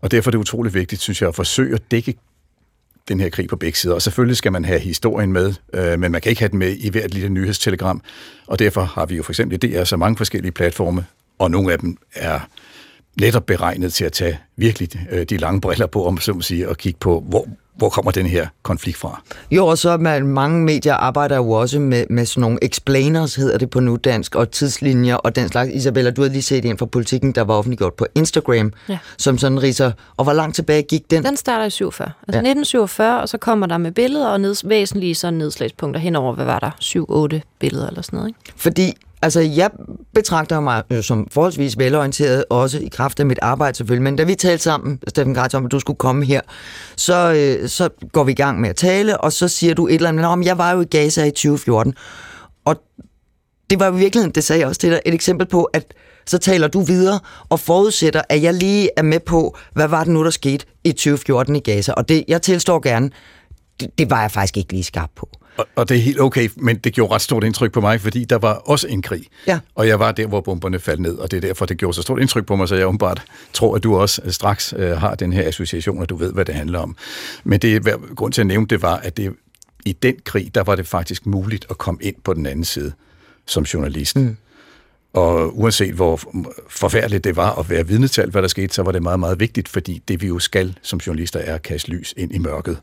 [0.00, 2.14] Og derfor er det utrolig vigtigt, synes jeg, at forsøge at dække
[3.08, 3.94] den her krig på begge sider.
[3.94, 6.76] Og selvfølgelig skal man have historien med, øh, men man kan ikke have den med
[6.76, 8.02] i hvert lille nyhedstelegram.
[8.46, 11.06] Og derfor har vi jo for eksempel i DR så mange forskellige platforme,
[11.38, 12.40] og nogle af dem er
[13.20, 16.68] netop beregnet til at tage virkelig øh, de lange briller på, om så må sige,
[16.68, 19.22] og kigge på, hvor, hvor kommer den her konflikt fra?
[19.50, 23.58] Jo, og så man, mange medier arbejder jo også med, med sådan nogle explainers, hedder
[23.58, 25.70] det på nudansk, og tidslinjer og den slags.
[25.72, 28.98] Isabella, du har lige set en fra politikken, der var offentliggjort på Instagram, ja.
[29.18, 29.92] som sådan riser.
[30.16, 31.24] Og hvor langt tilbage gik den?
[31.24, 32.06] Den starter i 47.
[32.06, 32.28] Altså ja.
[32.38, 36.58] 1947, og så kommer der med billeder og neds, væsentlige sådan nedslagspunkter henover, hvad var
[36.58, 37.40] der?
[37.40, 38.52] 7-8 billeder eller sådan noget, ikke?
[38.56, 39.70] Fordi Altså, jeg
[40.14, 44.24] betragter mig øh, som forholdsvis velorienteret, også i kraft af mit arbejde selvfølgelig, men da
[44.24, 46.40] vi talte sammen, Steffen Gratz, om at du skulle komme her,
[46.96, 49.94] så, øh, så går vi i gang med at tale, og så siger du et
[49.94, 51.94] eller andet, om jeg var jo i Gaza i 2014,
[52.64, 52.76] og
[53.70, 55.94] det var jo i virkeligheden, det sagde jeg også til dig, et eksempel på, at
[56.26, 60.12] så taler du videre og forudsætter, at jeg lige er med på, hvad var det
[60.12, 63.10] nu, der skete i 2014 i Gaza, og det, jeg tilstår gerne,
[63.80, 65.28] det, det var jeg faktisk ikke lige skarp på.
[65.56, 68.24] Og, og det er helt okay, men det gjorde ret stort indtryk på mig, fordi
[68.24, 69.26] der var også en krig.
[69.46, 69.58] Ja.
[69.74, 72.02] Og jeg var der, hvor bomberne faldt ned, og det er derfor, det gjorde så
[72.02, 75.32] stort indtryk på mig, så jeg umiddelbart tror, at du også straks øh, har den
[75.32, 76.96] her association, og du ved, hvad det handler om.
[77.44, 79.34] Men det er grund til at nævne det var, at det,
[79.84, 82.92] i den krig, der var det faktisk muligt at komme ind på den anden side
[83.46, 84.16] som journalist.
[84.16, 84.36] Mm.
[85.12, 86.20] Og uanset hvor
[86.68, 89.20] forfærdeligt det var at være vidne til alt, hvad der skete, så var det meget,
[89.20, 92.38] meget vigtigt, fordi det vi jo skal som journalister er at kaste lys ind i
[92.38, 92.78] mørket.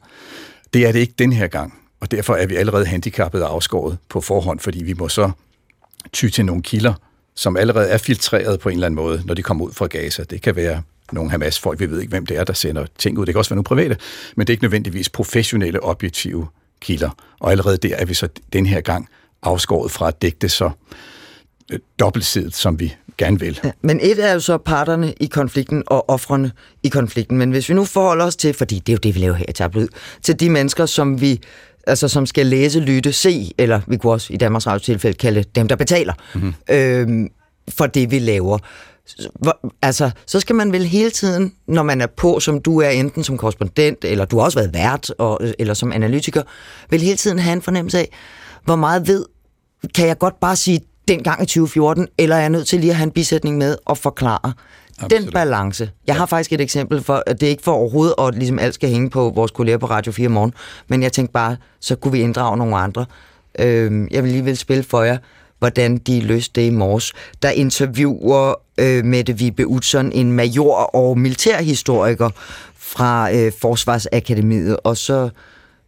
[0.73, 1.80] Det er det ikke den her gang.
[2.01, 5.31] Og derfor er vi allerede handicappet og afskåret på forhånd, fordi vi må så
[6.13, 6.93] ty til nogle kilder,
[7.35, 10.23] som allerede er filtreret på en eller anden måde, når de kommer ud fra Gaza.
[10.23, 13.25] Det kan være nogle Hamas-folk, vi ved ikke, hvem det er, der sender ting ud.
[13.25, 13.97] Det kan også være nogle private,
[14.35, 16.47] men det er ikke nødvendigvis professionelle, objektive
[16.81, 17.09] kilder.
[17.39, 19.07] Og allerede der er vi så den her gang
[19.43, 20.71] afskåret fra at dække det så
[21.71, 23.59] øh, dobbeltsidigt, som vi gerne vil.
[23.63, 26.51] Ja, men et er jo så parterne i konflikten og offrene
[26.83, 27.37] i konflikten.
[27.37, 29.45] Men hvis vi nu forholder os til, fordi det er jo det, vi laver her
[29.49, 29.89] i Tablet,
[30.21, 31.41] til de mennesker, som vi
[31.87, 35.43] altså som skal læse, lytte, se, eller vi kunne også i Danmarks Radio tilfælde kalde
[35.55, 36.53] dem, der betaler mm-hmm.
[36.69, 37.29] øhm,
[37.69, 38.57] for det, vi laver.
[39.39, 42.89] Hvor, altså, så skal man vel hele tiden, når man er på, som du er
[42.89, 46.43] enten som korrespondent, eller du har også været vært, og, eller som analytiker,
[46.89, 48.09] vil hele tiden have en fornemmelse af,
[48.65, 49.25] hvor meget ved,
[49.95, 50.79] kan jeg godt bare sige
[51.13, 53.97] dengang i 2014, eller er jeg nødt til lige at have en bisætning med og
[53.97, 54.54] forklare,
[55.04, 55.24] Absolut.
[55.26, 55.89] Den balance.
[56.08, 58.74] Jeg har faktisk et eksempel for, at det er ikke for overhovedet, at ligesom alt
[58.74, 60.54] skal hænge på vores kolleger på Radio 4 morgen,
[60.88, 63.06] men jeg tænkte bare, så kunne vi inddrage nogle andre.
[63.60, 65.17] Øh, jeg vil lige vil spille for jer,
[65.60, 67.13] hvordan de løste det i morges.
[67.41, 72.30] Der interviewer øh, Mette Vibe Utzon, en major og militærhistoriker
[72.93, 75.30] fra øh, Forsvarsakademiet, og så,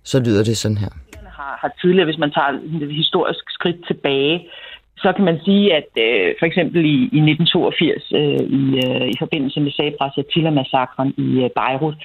[0.04, 0.90] så lyder det sådan her.
[1.40, 2.50] Har, har tidligere, hvis man tager
[2.82, 4.50] et historisk skridt tilbage,
[5.04, 9.16] så kan man sige, at øh, for eksempel i, i 1982, øh, i, øh, i
[9.24, 11.96] forbindelse med Sabras Attila-massakren i øh, Beirut,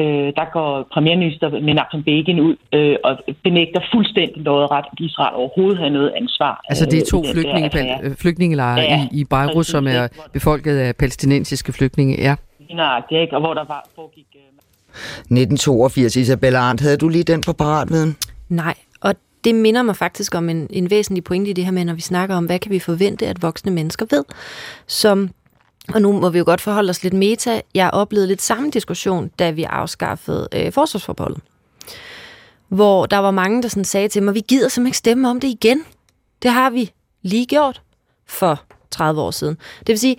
[0.00, 3.12] øh, der går premierminister Menachem Begin ud øh, og
[3.46, 6.54] benægter fuldstændig lodret, at Israel overhovedet havde noget ansvar.
[6.70, 7.70] Altså det er to øh, flygtninge,
[8.04, 12.34] øh, flygtningelejre ja, i, i Beirut, som er befolket af palæstinensiske flygtninge, ja.
[12.74, 13.36] Nøjagtigt, ikke?
[13.36, 14.26] Og hvor der var, foregik...
[14.34, 14.40] Øh...
[14.92, 18.16] 1982, Isabella Arndt, havde du lige den på paratviden?
[18.48, 18.74] Nej,
[19.44, 22.00] det minder mig faktisk om en, en væsentlig pointe i det her med, når vi
[22.00, 24.24] snakker om, hvad kan vi forvente, at voksne mennesker ved,
[24.86, 25.30] som
[25.88, 27.60] og nu må vi jo godt forholde os lidt meta.
[27.74, 31.40] Jeg oplevede lidt samme diskussion, da vi afskaffede øh, forsvarsforbeholdet.
[32.68, 35.40] Hvor der var mange, der sådan sagde til mig, vi gider simpelthen ikke stemme om
[35.40, 35.84] det igen.
[36.42, 37.82] Det har vi lige gjort
[38.26, 39.58] for 30 år siden.
[39.78, 40.16] Det vil sige,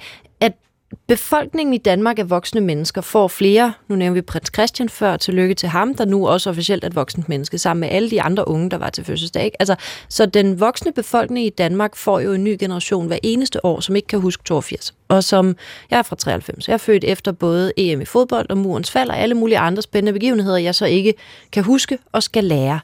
[1.08, 5.56] befolkningen i Danmark af voksne mennesker får flere, nu nævner vi prins Christian før, tillykke
[5.56, 8.48] til ham, der nu også officielt er et voksent menneske, sammen med alle de andre
[8.48, 9.46] unge, der var til fødselsdag.
[9.46, 9.58] Ikke?
[9.62, 9.76] Altså,
[10.10, 13.96] så den voksne befolkning i Danmark får jo en ny generation hver eneste år, som
[13.96, 14.94] ikke kan huske 82.
[15.08, 15.56] Og som,
[15.92, 19.10] jeg er fra 93, jeg er født efter både EM i fodbold og murens fald
[19.10, 21.14] og alle mulige andre spændende begivenheder, jeg så ikke
[21.52, 22.80] kan huske og skal lære.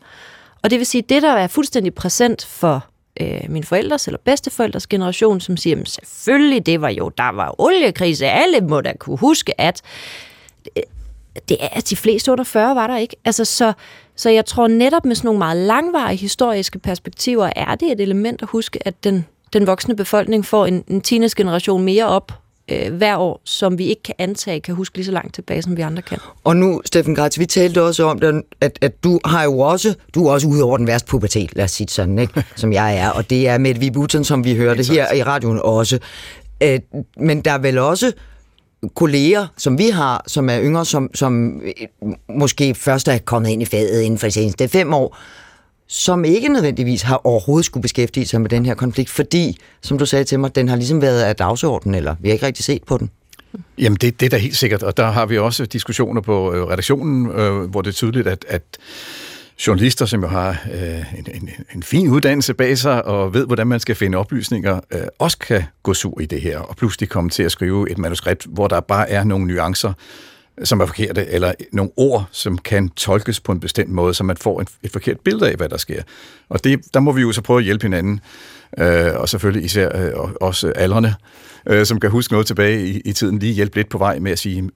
[0.64, 2.86] Og det vil sige, det der er fuldstændig præsent for
[3.22, 8.28] øh, min forældres eller bedsteforældres generation, som siger, selvfølgelig, det var jo, der var oliekrise,
[8.28, 9.82] alle må da kunne huske, at
[10.78, 10.84] øh,
[11.50, 13.16] det er, at de fleste under 40 var der ikke.
[13.26, 13.74] Altså, så,
[14.16, 18.42] så jeg tror netop med sådan nogle meget langvarige historiske perspektiver, er det et element
[18.42, 22.32] at huske, at den, den voksne befolkning får en, en teenage-generation mere op
[22.72, 25.78] øh, hver år, som vi ikke kan antage kan huske lige så langt tilbage, som
[25.78, 26.18] vi andre kan.
[26.44, 29.96] Og nu, Steffen Gratz, vi talte også om, det, at, at du har jo også,
[30.16, 32.44] du er også ude over den værste pubertet, lad os sige sådan, ikke?
[32.56, 36.00] som jeg er, og det er med Vibuton, som vi hørte her i radioen også.
[36.64, 36.80] Øh,
[37.18, 38.12] men der er vel også
[38.96, 43.62] kolleger, som vi har, som er yngre, som, som øh, måske først er kommet ind
[43.62, 45.18] i faget inden for de seneste fem år,
[45.90, 50.06] som ikke nødvendigvis har overhovedet skulle beskæftige sig med den her konflikt, fordi, som du
[50.06, 52.84] sagde til mig, den har ligesom været af dagsordenen, eller vi har ikke rigtig set
[52.84, 53.10] på den.
[53.78, 56.64] Jamen, det, det er da helt sikkert, og der har vi også diskussioner på øh,
[56.64, 58.64] redaktionen, øh, hvor det er tydeligt, at, at
[59.68, 63.68] journalister, som jo har øh, en, en, en fin uddannelse bag sig og ved, hvordan
[63.68, 67.30] man skal finde oplysninger, øh, også kan gå sur i det her og pludselig komme
[67.30, 69.94] til at skrive et manuskript, hvor der bare er nogle nuancer,
[70.64, 74.38] som er forkerte, eller nogle ord, som kan tolkes på en bestemt måde, så man
[74.38, 76.04] får et, et forkert billede af, hvad der sker.
[76.50, 78.20] Og det, der må vi jo så prøve at hjælpe hinanden,
[78.78, 81.16] øh, og selvfølgelig især øh, også aldrene,
[81.66, 84.32] øh, som kan huske noget tilbage i, i tiden, lige hjælpe lidt på vej med
[84.32, 84.70] at sige,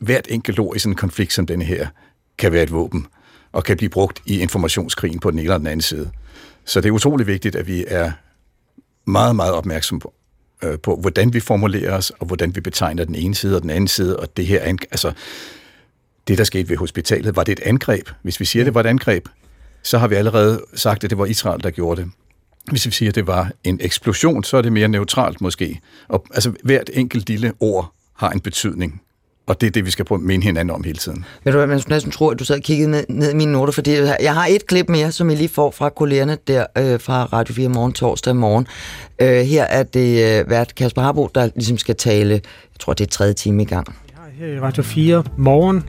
[0.00, 1.86] hvert enkelt ord i sådan en konflikt som denne her,
[2.38, 3.06] kan være et våben,
[3.52, 6.10] og kan blive brugt i informationskrigen på den ene eller den anden side.
[6.64, 8.12] Så det er utrolig vigtigt, at vi er
[9.04, 10.14] meget, meget opmærksom på,
[10.62, 13.70] øh, på, hvordan vi formulerer os, og hvordan vi betegner den ene side og den
[13.70, 15.12] anden side, og det her, altså,
[16.28, 18.08] det der skete ved hospitalet, var det et angreb?
[18.22, 19.28] Hvis vi siger, det var et angreb,
[19.82, 22.10] så har vi allerede sagt, at det var Israel, der gjorde det.
[22.70, 25.80] Hvis vi siger, at det var en eksplosion, så er det mere neutralt måske.
[26.08, 29.02] Og, altså, hvert enkelt lille ord har en betydning.
[29.48, 31.24] Og det er det, vi skal prøve at minde hinanden om hele tiden.
[31.44, 33.34] Ved du hvad, man skulle næsten tro, at du sad og kiggede ned, ned i
[33.34, 36.66] mine noter, fordi jeg har et klip mere, som I lige får fra kollegerne der
[36.78, 38.66] øh, fra Radio 4 morgen, torsdag morgen.
[39.18, 43.06] Øh, her er det øh, vært Kasper Harbo, der ligesom skal tale, jeg tror, det
[43.06, 43.96] er tredje time i gang.
[44.06, 45.84] Vi har her i Radio 4 morgen,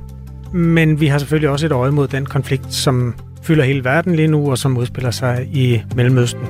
[0.53, 4.27] men vi har selvfølgelig også et øje mod den konflikt, som fylder hele verden lige
[4.27, 6.41] nu, og som udspiller sig i Mellemøsten.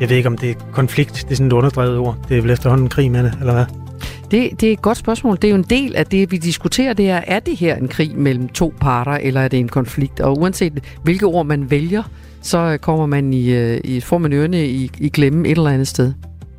[0.00, 2.16] Jeg ved ikke, om det er konflikt, det er sådan et underdrevet ord.
[2.28, 3.83] Det er vel efterhånden krig med det, eller hvad?
[4.30, 5.36] Det, det er et godt spørgsmål.
[5.36, 7.88] Det er jo en del af det, vi diskuterer, det er, er det her en
[7.88, 10.20] krig mellem to parter, eller er det en konflikt?
[10.20, 12.02] Og uanset hvilke ord man vælger,
[12.42, 15.88] så kommer man i, øh, i får man ørene i, i glemme et eller andet
[15.88, 16.12] sted.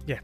[0.07, 0.15] Ja.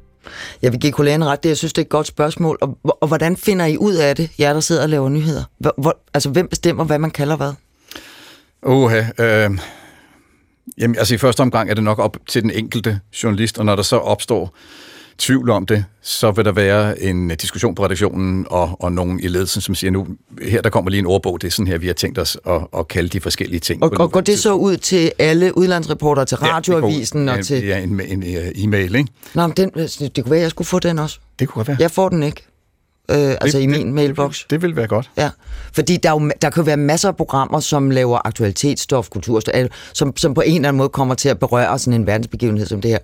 [0.61, 2.57] Jeg vil give kollegaen ret, det jeg synes, det er et godt spørgsmål.
[2.61, 5.43] Og, og hvordan finder I ud af det, jer der sidder og laver nyheder?
[5.59, 7.53] Hvor, hvor, altså, hvem bestemmer, hvad man kalder hvad?
[8.63, 9.57] Oha, øh,
[10.77, 13.75] jamen, altså i første omgang er det nok op til den enkelte journalist, og når
[13.75, 14.55] der så opstår
[15.21, 19.27] tvivl om det, så vil der være en diskussion på redaktionen og, og nogen i
[19.27, 20.07] ledelsen, som siger nu,
[20.41, 22.61] her der kommer lige en ordbog, det er sådan her, vi har tænkt os at,
[22.77, 23.83] at kalde de forskellige ting.
[23.83, 27.65] Og, og går det så ud til alle udlandsreportere, til radioavisen ja, og til...
[27.65, 29.11] Ja, en, en, en e-mail, ikke?
[29.33, 31.19] Nå, men den, det kunne være, at jeg skulle få den også.
[31.39, 31.77] Det kunne være.
[31.79, 32.45] Jeg får den ikke.
[33.11, 34.41] Øh, det, altså i min det, mailbox.
[34.41, 35.09] Det, det vil være godt.
[35.17, 35.29] Ja,
[35.73, 39.53] fordi der, jo, der kan være masser af programmer, som laver aktualitetsstof, kulturstof,
[39.93, 42.81] som, som på en eller anden måde kommer til at berøre sådan en verdensbegivenhed som
[42.81, 42.99] det her.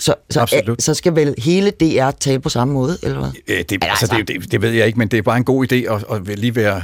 [0.00, 3.30] Så, så, så skal vel hele DR tale på samme måde, eller hvad?
[3.48, 5.72] Ja, det, altså, det, det, det ved jeg ikke, men det er bare en god
[5.72, 6.82] idé at, at lige være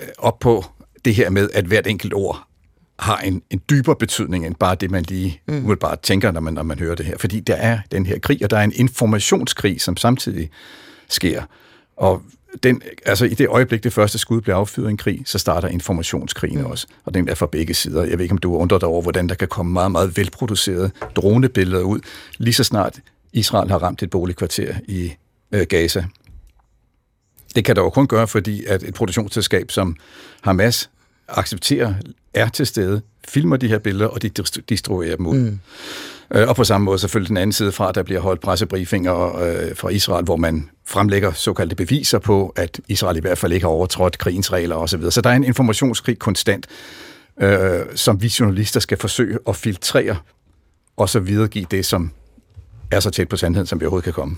[0.00, 0.64] øh, op på
[1.04, 2.46] det her med, at hvert enkelt ord
[2.98, 5.76] har en, en dybere betydning end bare det, man lige mm.
[5.80, 7.18] bare tænker, når man, når man hører det her.
[7.18, 10.50] Fordi der er den her krig, og der er en informationskrig, som samtidig
[11.08, 11.42] sker.
[11.96, 12.22] Og
[12.62, 15.68] den, altså i det øjeblik, det første skud bliver affyret i en krig, så starter
[15.68, 16.66] informationskrigen mm.
[16.66, 16.86] også.
[17.04, 18.04] Og den er fra begge sider.
[18.04, 20.90] Jeg ved ikke, om du undrer dig over, hvordan der kan komme meget, meget velproducerede
[21.16, 22.00] dronebilleder ud,
[22.38, 23.00] lige så snart
[23.32, 25.12] Israel har ramt et boligkvarter i
[25.52, 26.04] øh, Gaza.
[27.54, 29.96] Det kan der jo kun gøre, fordi at et produktionsselskab som
[30.40, 30.90] Hamas
[31.28, 31.94] accepterer,
[32.34, 34.28] er til stede, filmer de her billeder, og de
[34.68, 35.38] distribuerer dem ud.
[35.38, 35.58] Mm.
[36.34, 39.76] Øh, og på samme måde selvfølgelig den anden side fra, der bliver holdt pressebriefinger øh,
[39.76, 43.70] fra Israel, hvor man fremlægger såkaldte beviser på, at Israel i hvert fald ikke har
[43.70, 45.10] overtrådt krigens regler osv.
[45.10, 46.66] Så der er en informationskrig konstant,
[47.40, 50.16] øh, som vi journalister skal forsøge at filtrere,
[50.96, 52.10] og så videregive det, som
[52.90, 54.36] er så tæt på sandheden, som vi overhovedet kan komme.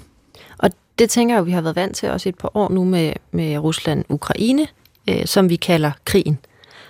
[0.58, 3.12] Og det tænker jeg vi har været vant til også et par år nu med,
[3.32, 4.66] med Rusland-Ukraine,
[5.08, 6.38] øh, som vi kalder krigen.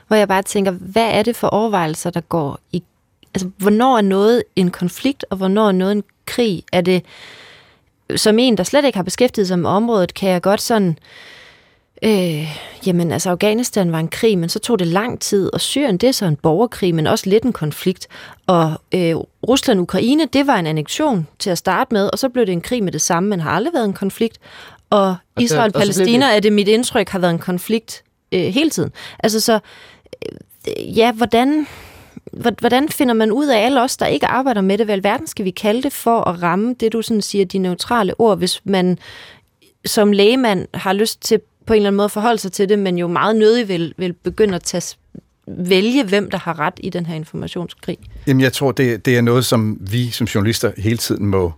[0.08, 2.82] Hvor jeg bare tænker, hvad er det for overvejelser, der går i
[3.38, 6.62] altså, hvornår er noget en konflikt, og hvornår er noget en krig?
[6.72, 7.04] Er det,
[8.16, 10.98] som en, der slet ikke har beskæftiget sig med området, kan jeg godt sådan,
[12.02, 15.96] øh, jamen altså Afghanistan var en krig, men så tog det lang tid, og Syrien,
[15.96, 18.06] det er så en borgerkrig, men også lidt en konflikt.
[18.46, 19.16] Og øh,
[19.48, 22.84] Rusland-Ukraine, det var en annektion til at starte med, og så blev det en krig
[22.84, 24.38] med det samme, men har aldrig været en konflikt.
[24.90, 28.92] Og Israel-Palæstina, er det mit indtryk, har været en konflikt øh, hele tiden.
[29.18, 29.58] Altså så,
[30.22, 31.66] øh, ja, hvordan
[32.32, 34.86] hvordan finder man ud af alle os, der ikke arbejder med det?
[34.86, 38.20] Hvad verden skal vi kalde det for at ramme det, du sådan siger, de neutrale
[38.20, 38.98] ord, hvis man
[39.84, 42.78] som lægemand har lyst til på en eller anden måde at forholde sig til det,
[42.78, 44.96] men jo meget nødig vil, vil begynde at tage,
[45.46, 47.98] vælge, hvem der har ret i den her informationskrig?
[48.26, 51.52] Jamen, jeg tror, det, det er noget, som vi som journalister hele tiden må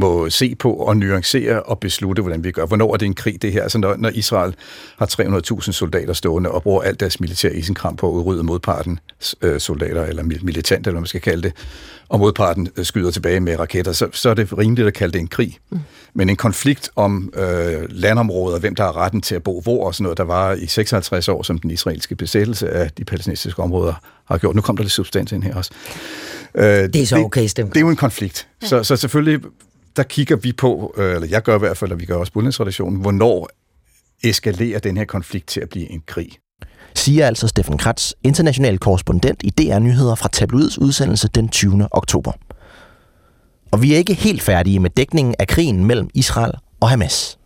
[0.00, 2.66] må se på og nuancere og beslutte, hvordan vi gør.
[2.66, 3.62] Hvornår er det en krig, det her?
[3.62, 4.54] Altså når, når Israel
[4.98, 8.98] har 300.000 soldater stående og bruger alt deres militær isenkram på at udrydde modparten
[9.42, 11.52] øh, soldater, eller militant, eller hvad man skal kalde det,
[12.08, 15.18] og modparten øh, skyder tilbage med raketter, så, så er det rimeligt at kalde det
[15.18, 15.58] en krig.
[15.70, 15.78] Mm.
[16.14, 19.94] Men en konflikt om øh, landområder, hvem der har retten til at bo hvor og
[19.94, 23.94] sådan noget, der var i 56 år, som den israelske besættelse af de palæstinensiske områder
[24.24, 24.54] har gjort.
[24.54, 25.70] Nu kom der lidt substans ind her også.
[26.54, 27.66] Øh, det er så okay stemt.
[27.66, 28.48] Det, det er jo en konflikt.
[28.62, 28.66] Ja.
[28.66, 29.40] Så, så selvfølgelig
[29.96, 32.32] der kigger vi på, øh, eller jeg gør i hvert fald, og vi gør også
[32.32, 33.48] på hvornår
[34.24, 36.28] eskalerer den her konflikt til at blive en krig.
[36.94, 41.88] Siger altså Steffen Kratz, international korrespondent i DR Nyheder fra Tabloids udsendelse den 20.
[41.90, 42.32] oktober.
[43.70, 47.38] Og vi er ikke helt færdige med dækningen af krigen mellem Israel og Hamas.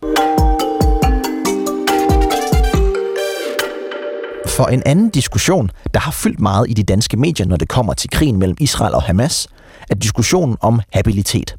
[4.47, 7.93] For en anden diskussion, der har fyldt meget i de danske medier, når det kommer
[7.93, 9.47] til krigen mellem Israel og Hamas,
[9.89, 11.55] er diskussionen om habilitet.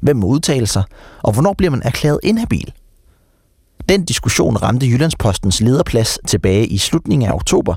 [0.00, 0.82] Hvem må udtale sig,
[1.22, 2.72] og hvornår bliver man erklæret inhabil?
[3.88, 7.74] Den diskussion ramte Jyllandspostens lederplads tilbage i slutningen af oktober,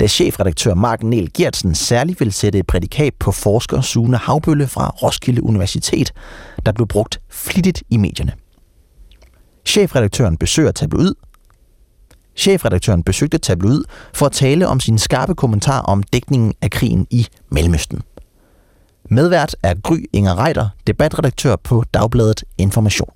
[0.00, 4.88] da chefredaktør Mark Niel Gertsen særligt ville sætte et prædikat på forsker Sune Havbølle fra
[4.88, 6.12] Roskilde Universitet,
[6.66, 8.32] der blev brugt flittigt i medierne.
[9.66, 11.14] Chefredaktøren besøger tabloid.
[12.36, 13.82] Chefredaktøren besøgte tabloid
[14.14, 18.02] for at tale om sin skarpe kommentar om dækningen af krigen i Mellemøsten.
[19.10, 23.08] Medvært er Gry Inger Reiter, debatredaktør på Dagbladet Information.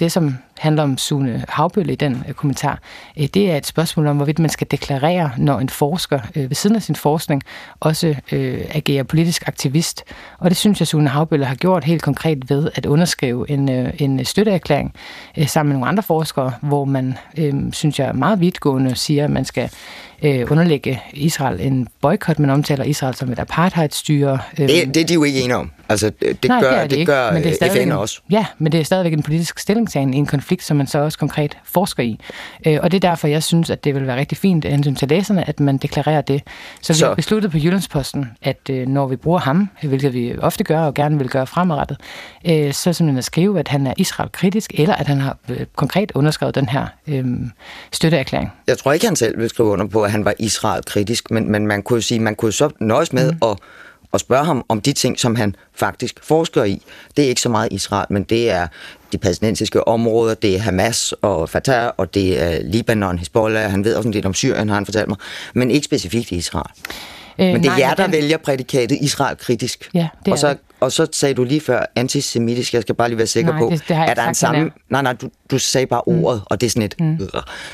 [0.00, 2.78] Det, som handler om Sune Havbølle i den øh, kommentar,
[3.18, 6.54] øh, det er et spørgsmål om, hvorvidt man skal deklarere, når en forsker øh, ved
[6.54, 7.42] siden af sin forskning
[7.80, 10.04] også øh, agerer politisk aktivist.
[10.38, 13.94] Og det synes jeg, Sune Havbølle har gjort helt konkret ved at underskrive en, øh,
[13.98, 14.94] en støtteerklæring
[15.38, 19.30] øh, sammen med nogle andre forskere, hvor man, øh, synes jeg, meget vidtgående siger, at
[19.30, 19.70] man skal
[20.22, 24.38] øh, underlægge Israel en boykot, men omtaler Israel som et apartheidstyre.
[24.58, 24.68] Øh.
[24.68, 25.70] Det, det er de jo ikke enige om.
[25.90, 28.20] Altså, det, Nej, gør, det, det, det ikke, gør men det er FN en, også.
[28.30, 31.18] Ja, men det er stadigvæk en politisk stillingtagen i en konflikt, som man så også
[31.18, 32.20] konkret forsker i.
[32.66, 34.94] Øh, og det er derfor, jeg synes, at det vil være rigtig fint af hensyn
[34.94, 36.42] til læserne, at man deklarerer det.
[36.80, 40.34] Så vi Så- har besluttet på Jyllandsposten, at øh, når vi bruger ham, hvilket vi
[40.38, 41.96] ofte gør og gerne vil gøre fremadrettet,
[42.44, 46.12] øh, så simpelthen at skrive, at han er Israel-kritisk, eller at han har øh, konkret
[46.14, 47.24] underskrevet den her øh,
[47.92, 48.52] støtteerklæring.
[48.66, 51.66] Jeg tror ikke, han selv vil skrive under på, at han var Israel-kritisk, men, men
[51.66, 53.38] man kunne jo sige, man kunne så nøjes med mm.
[53.42, 53.56] at,
[54.14, 56.82] at spørge ham om de ting, som han faktisk forsker i.
[57.16, 58.66] Det er ikke så meget Israel, men det er
[59.12, 63.94] de palæstinensiske områder, det er Hamas og Fatah, og det er Libanon, Hezbollah, han ved
[63.94, 65.16] også del om Syrien, har han fortalt mig,
[65.54, 66.70] men ikke specifikt Israel.
[67.40, 69.90] Øh, Men det er nej, jer, der han- vælger prædikatet Israel-kritisk.
[69.94, 70.58] Ja, det og, så, det.
[70.80, 73.70] og så sagde du lige før antisemitisk, jeg skal bare lige være sikker Nej, på,
[73.72, 74.70] det- det har er der en samme...
[74.90, 76.94] Nej, nej, du, du sagde bare ordet, og det er sådan et...
[77.00, 77.18] Mm.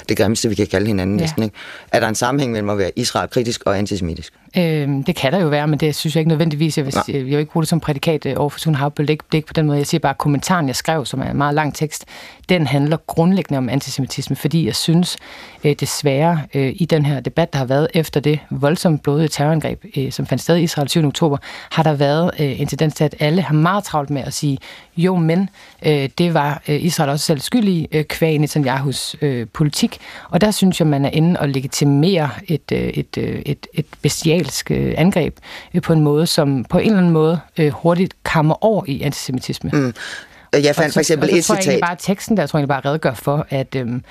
[0.08, 1.22] det grimmeste, vi kan kalde hinanden Ja.
[1.22, 1.56] næsten, ikke?
[1.92, 4.32] Er der en sammenhæng mellem at være Israel-kritisk og antisemitisk?
[4.58, 6.78] Øhm, det kan der jo være, men det synes jeg ikke nødvendigvis.
[6.78, 7.04] Jeg vil, Nej.
[7.16, 9.06] jeg vil jo ikke bruge det som prædikat øh, over for Sune Havbøl.
[9.08, 9.78] Det, er ikke- på den måde.
[9.78, 12.04] Jeg siger bare, at kommentaren, jeg skrev, som er en meget lang tekst,
[12.48, 15.16] den handler grundlæggende om antisemitisme, fordi jeg synes
[15.64, 19.84] øh, desværre øh, i den her debat, der har været efter det voldsomt blodige terrorangreb,
[19.96, 21.06] øh, som fandt sted i Israel 7.
[21.06, 21.36] oktober,
[21.70, 24.58] har der været øh, en tendens til, at alle har meget travlt med at sige,
[24.96, 25.48] jo, men
[25.86, 29.98] øh, det var øh, Israel også selv skyld i, øh, kvæg Netanyahus øh, politik.
[30.30, 33.86] Og der synes jeg, man er inde og legitimere et, øh, et, øh, et, et
[34.44, 35.36] bestialsk øh, angreb
[35.74, 39.02] øh, på en måde, som på en eller anden måde øh, hurtigt kammer over i
[39.02, 39.70] antisemitisme.
[39.72, 39.94] Mm.
[40.62, 41.80] Jeg fandt så- for eksempel et tror jeg citat.
[41.80, 44.02] bare, teksten der tror jeg bare redegør for, at, øhm,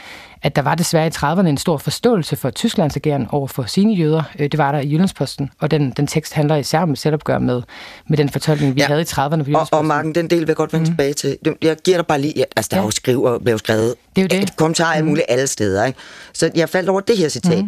[0.42, 3.94] at der var desværre i 30'erne en stor forståelse for Tysklands ageren over for sine
[3.94, 4.24] jøder.
[4.40, 7.38] Øh, det var der i Jyllandsposten, og den, den tekst handler især om et selvopgør
[7.40, 7.62] med,
[8.08, 8.88] med den fortolkning, vi Ja.
[8.88, 10.90] havde i 30'erne på Og, og Marken, den del vil jeg godt vende mm.
[10.92, 11.38] tilbage til.
[11.62, 12.34] Jeg giver dig bare lige...
[12.38, 14.44] Ja, altså, der er jo skriver, jo skrevet Det er jo det.
[14.50, 15.86] et kommentarer alt muligt alle steder.
[15.86, 16.00] Ikke?
[16.34, 17.68] Så jeg faldt over det her citat, mm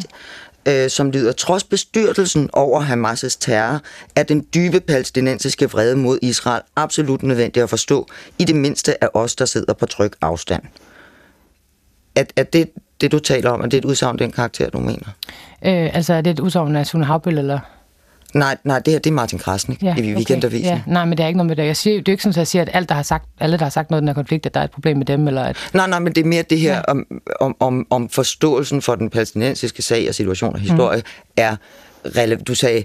[0.67, 3.81] øh, som lyder, trods bestyrtelsen over Hamas' terror,
[4.15, 8.07] er den dybe palæstinensiske vrede mod Israel absolut nødvendig at forstå,
[8.39, 10.63] i det mindste af os, der sidder på tryg afstand.
[12.15, 12.69] At, at det,
[13.01, 15.07] det, du taler om, er det et udsagn, den karakter, du mener?
[15.65, 17.59] Øh, altså, er det et udsagn af Sune Havbøl, eller?
[18.35, 20.65] Nej, nej, det her det er Martin Krasnik ja, i Weekendavisen.
[20.65, 21.65] Ja, nej, men det er ikke noget med det.
[21.65, 23.57] Jeg siger, det er ikke sådan, at jeg siger, at alt, der har sagt, alle,
[23.57, 25.27] der har sagt noget i den her konflikt, at der er et problem med dem,
[25.27, 25.57] eller at...
[25.73, 26.81] Nej, nej, men det er mere det her ja.
[26.81, 27.05] om,
[27.39, 31.33] om, om, om forståelsen for den palæstinensiske sag og situation og historie mm.
[31.37, 31.55] er
[32.05, 32.47] relevant.
[32.47, 32.83] Du sagde,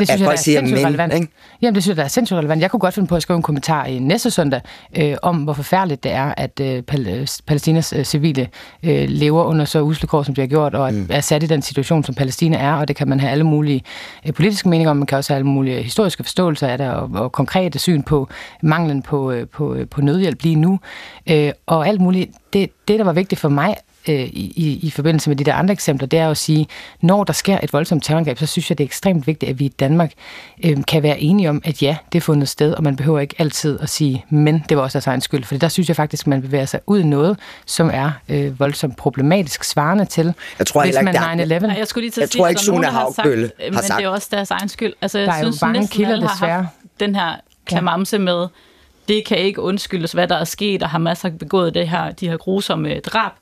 [0.00, 1.14] Det synes at jeg, der er sindssygt men, relevant.
[1.14, 1.28] ikke?
[1.62, 2.62] Jamen, det synes jeg, der er sindssygt relevant.
[2.62, 4.60] Jeg kunne godt finde på at skrive en kommentar i næste søndag
[4.98, 8.48] øh, om, hvor forfærdeligt det er, at øh, Pal- Palæstinas øh, civile
[8.82, 11.06] øh, lever under så usle kår, som de har gjort, og at, mm.
[11.10, 13.82] er sat i den situation, som Palæstina er, og det kan man have alle mulige
[14.26, 17.10] øh, politiske meninger om, man kan også have alle mulige historiske forståelser af det, og,
[17.14, 18.28] og konkrete syn på
[18.62, 20.78] manglen på, øh, på, øh, på nødhjælp lige nu,
[21.30, 22.30] øh, og alt muligt.
[22.52, 23.76] Det, det, der var vigtigt for mig
[24.08, 26.66] øh, i, i, i forbindelse med de der andre eksempler, det er jo at sige,
[27.00, 29.64] når der sker et voldsomt terrorangreb, så synes jeg, det er ekstremt vigtigt, at vi
[29.64, 30.12] i Danmark
[30.64, 33.34] øh, kan være enige om, at ja, det er fundet sted, og man behøver ikke
[33.38, 36.22] altid at sige, men det var også deres egen skyld, for der synes jeg faktisk,
[36.22, 40.66] at man bevæger sig ud i noget, som er øh, voldsomt problematisk svarende til, Jeg
[40.66, 41.66] tror hvis man der er- 9-11.
[41.66, 43.16] Nej, jeg skulle lige til Jeg at sige, tror ikke, er Sune der har sagt,
[43.16, 44.92] Haugbølle øh, har men sagt- det er også deres egen skyld.
[45.02, 46.62] Altså, jeg Der er jo synes mange næsten kilder, alle har desværre.
[46.62, 46.68] haft
[47.00, 47.34] den her
[47.66, 48.46] klamamse med,
[49.08, 52.28] det kan ikke undskyldes, hvad der er sket, og Hamas har begået det her, de
[52.28, 53.32] her grusomme drab.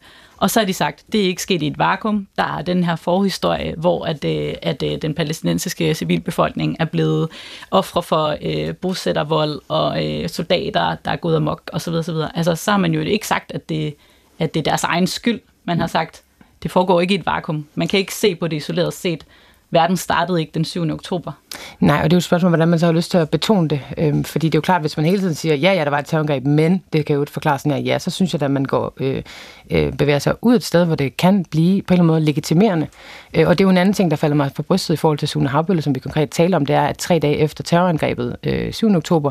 [0.40, 2.26] Og så har de sagt, det er ikke sket i et vakuum.
[2.36, 7.28] Der er den her forhistorie, hvor at, øh, at øh, den palæstinensiske civilbefolkning er blevet
[7.70, 11.92] ofre for øh, bosættervold og øh, soldater, der er gået amok osv.
[11.92, 12.14] osv.
[12.34, 13.94] Altså, så har man jo ikke sagt, at det,
[14.38, 15.40] at det er deres egen skyld.
[15.64, 16.22] Man har sagt,
[16.62, 17.66] det foregår ikke i et vakuum.
[17.74, 19.24] Man kan ikke se på det isoleret set.
[19.70, 20.90] Verden startede ikke den 7.
[20.90, 21.32] oktober.
[21.80, 23.68] Nej, og det er jo et spørgsmål, hvordan man så har lyst til at betone
[23.68, 23.80] det.
[23.98, 25.98] Øhm, fordi det er jo klart, hvis man hele tiden siger, ja, ja, der var
[25.98, 28.50] et terrorangreb, men det kan jo ikke forklare sådan her, ja, så synes jeg, at
[28.50, 29.22] man går, øh,
[29.70, 32.20] øh, bevæger sig ud et sted, hvor det kan blive på en eller anden måde
[32.20, 32.86] legitimerende.
[33.34, 35.18] Øh, og det er jo en anden ting, der falder mig for brystet i forhold
[35.18, 38.36] til Sune Havbølle, som vi konkret taler om, det er, at tre dage efter terrorangrebet
[38.42, 38.94] øh, 7.
[38.96, 39.30] oktober,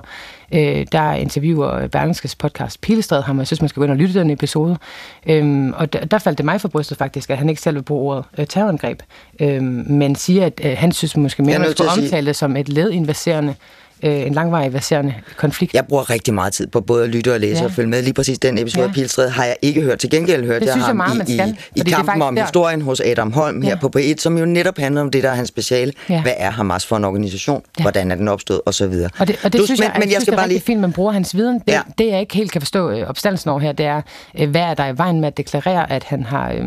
[0.51, 3.97] øh, der interviewer Berlingskes podcast Pilestred ham, og jeg synes, man skal gå ind og
[3.97, 4.77] lytte den episode.
[5.25, 7.83] Øhm, og der, der faldt det mig for brystet faktisk, at han ikke selv vil
[7.83, 9.01] bruge ordet øh, terrorangreb,
[9.39, 12.57] øh, men siger, at øh, han synes måske mere, er man skulle omtale det som
[12.57, 13.55] et led i en verserende
[14.03, 15.73] øh, en langvarig verserende konflikt.
[15.73, 17.59] Jeg bruger rigtig meget tid på både at lytte og læse Ja.
[17.59, 17.65] ja.
[17.65, 18.01] og følge med.
[18.01, 18.87] Lige præcis den episode Ja.
[18.87, 19.99] af Pilstred har jeg ikke hørt.
[19.99, 22.21] Til gengæld hørte Det jeg synes jeg ham meget, man i, skal, i, i kampen
[22.21, 23.75] om der- historien hos Adam Holm her Ja.
[23.75, 25.93] på P1, som jo netop handler om det, der er hans speciale.
[26.09, 26.21] Ja.
[26.21, 27.61] Hvad er Hamas for en organisation?
[27.81, 28.61] Hvordan er den opstået?
[28.65, 29.09] Og så videre.
[29.19, 30.47] Og det, og det Du, synes jeg, men, men jeg synes, skal det er bare
[30.49, 30.59] lige...
[30.61, 31.59] fint, man bruger hans viden.
[31.59, 31.73] Det, ja.
[31.73, 31.81] Ja.
[31.97, 34.01] det jeg ikke helt kan forstå øh, opstandelsen over her, det er,
[34.39, 36.65] øh, hvad er der i vejen med at deklarere, at han har, øh,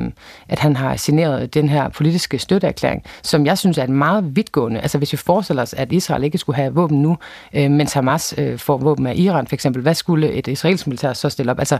[0.48, 4.80] at han har signeret den her politiske støtteerklæring, som jeg synes er et meget vidtgående.
[4.80, 7.16] Altså hvis vi forestiller os, at Israel ikke skulle have våben nu,
[7.54, 11.12] øh, mens Hamas øh, får våben af Iran for eksempel, hvad skulle et israelsk militær
[11.12, 11.58] så stille op?
[11.58, 11.78] Altså,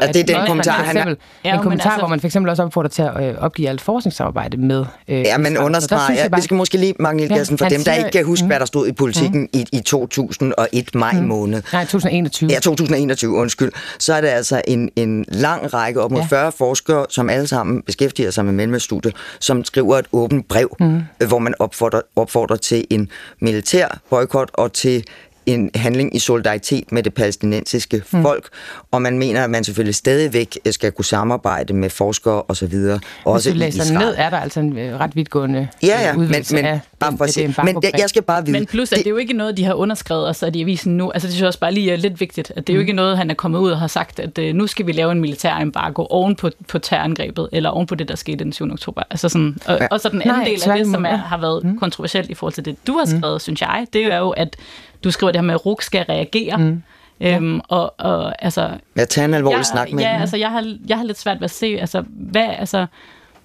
[0.00, 2.26] at det er den kommentar, han eksempel, Ja, en men kommentar, altså- hvor man for
[2.26, 6.12] eksempel også opfordrer til at øh, opgive alt forskningssamarbejde med øh, Ja, men der understreger,
[6.22, 8.24] ja, bare- vi skal måske lige, Magnhild Ja, Gassen, for dem, der siger- ikke kan
[8.24, 8.48] huske, Mm.
[8.48, 11.62] hvad der stod i politikken i, i 2001 maj måned.
[11.72, 12.50] Nej, 2021.
[12.52, 13.72] Ja, 2021, undskyld.
[13.98, 16.24] Så er det altså en, en lang række, op mod Ja.
[16.36, 16.42] ja.
[16.42, 21.00] 40 forskere, som alle sammen beskæftiger sig med mellemstudiet, som skriver et åbent brev, mm.
[21.28, 23.10] hvor man opfordrer, opfordrer til en
[23.40, 25.04] militær boykot og til
[25.48, 28.22] en handling i solidaritet med det palæstinensiske mm.
[28.22, 28.48] folk,
[28.90, 32.66] og man mener, at man selvfølgelig stadigvæk skal kunne samarbejde med forskere osv.
[32.66, 33.98] Hvis Også du i læser Israel.
[33.98, 36.80] ned, er der altså en øh, ret vidtgående Ja, ja, øh, men, udvidelse men af
[36.98, 39.10] bare for at det men jeg, jeg skal bare vide, Men plus, at det er
[39.10, 41.10] jo ikke noget, de har underskrevet og sat i avisen nu.
[41.10, 42.52] Altså, det synes jeg også bare lige er lidt vigtigt.
[42.56, 44.54] At det er jo ikke noget, han er kommet ud og har sagt, at øh,
[44.54, 48.08] nu skal vi lave en militær embargo oven på, på terrorangrebet, eller oven på det,
[48.08, 48.72] der skete den 7.
[48.72, 49.02] oktober.
[49.10, 49.86] Altså sådan, og, Ja.
[49.90, 51.16] og så den anden Nej, del af det, som er, ja.
[51.16, 51.78] har været mm.
[51.78, 53.38] kontroversielt i forhold til det, du har skrevet, mm.
[53.38, 54.56] synes jeg, det er jo, at
[55.04, 56.56] du skriver det her med, at RUK skal reagere.
[56.56, 56.82] Mm.
[57.20, 60.50] Øhm, og, og altså, med at tage en alvorlig jeg, snak med Ja, altså, jeg
[60.50, 62.86] har, jeg har lidt svært ved at se, altså, hvad, altså,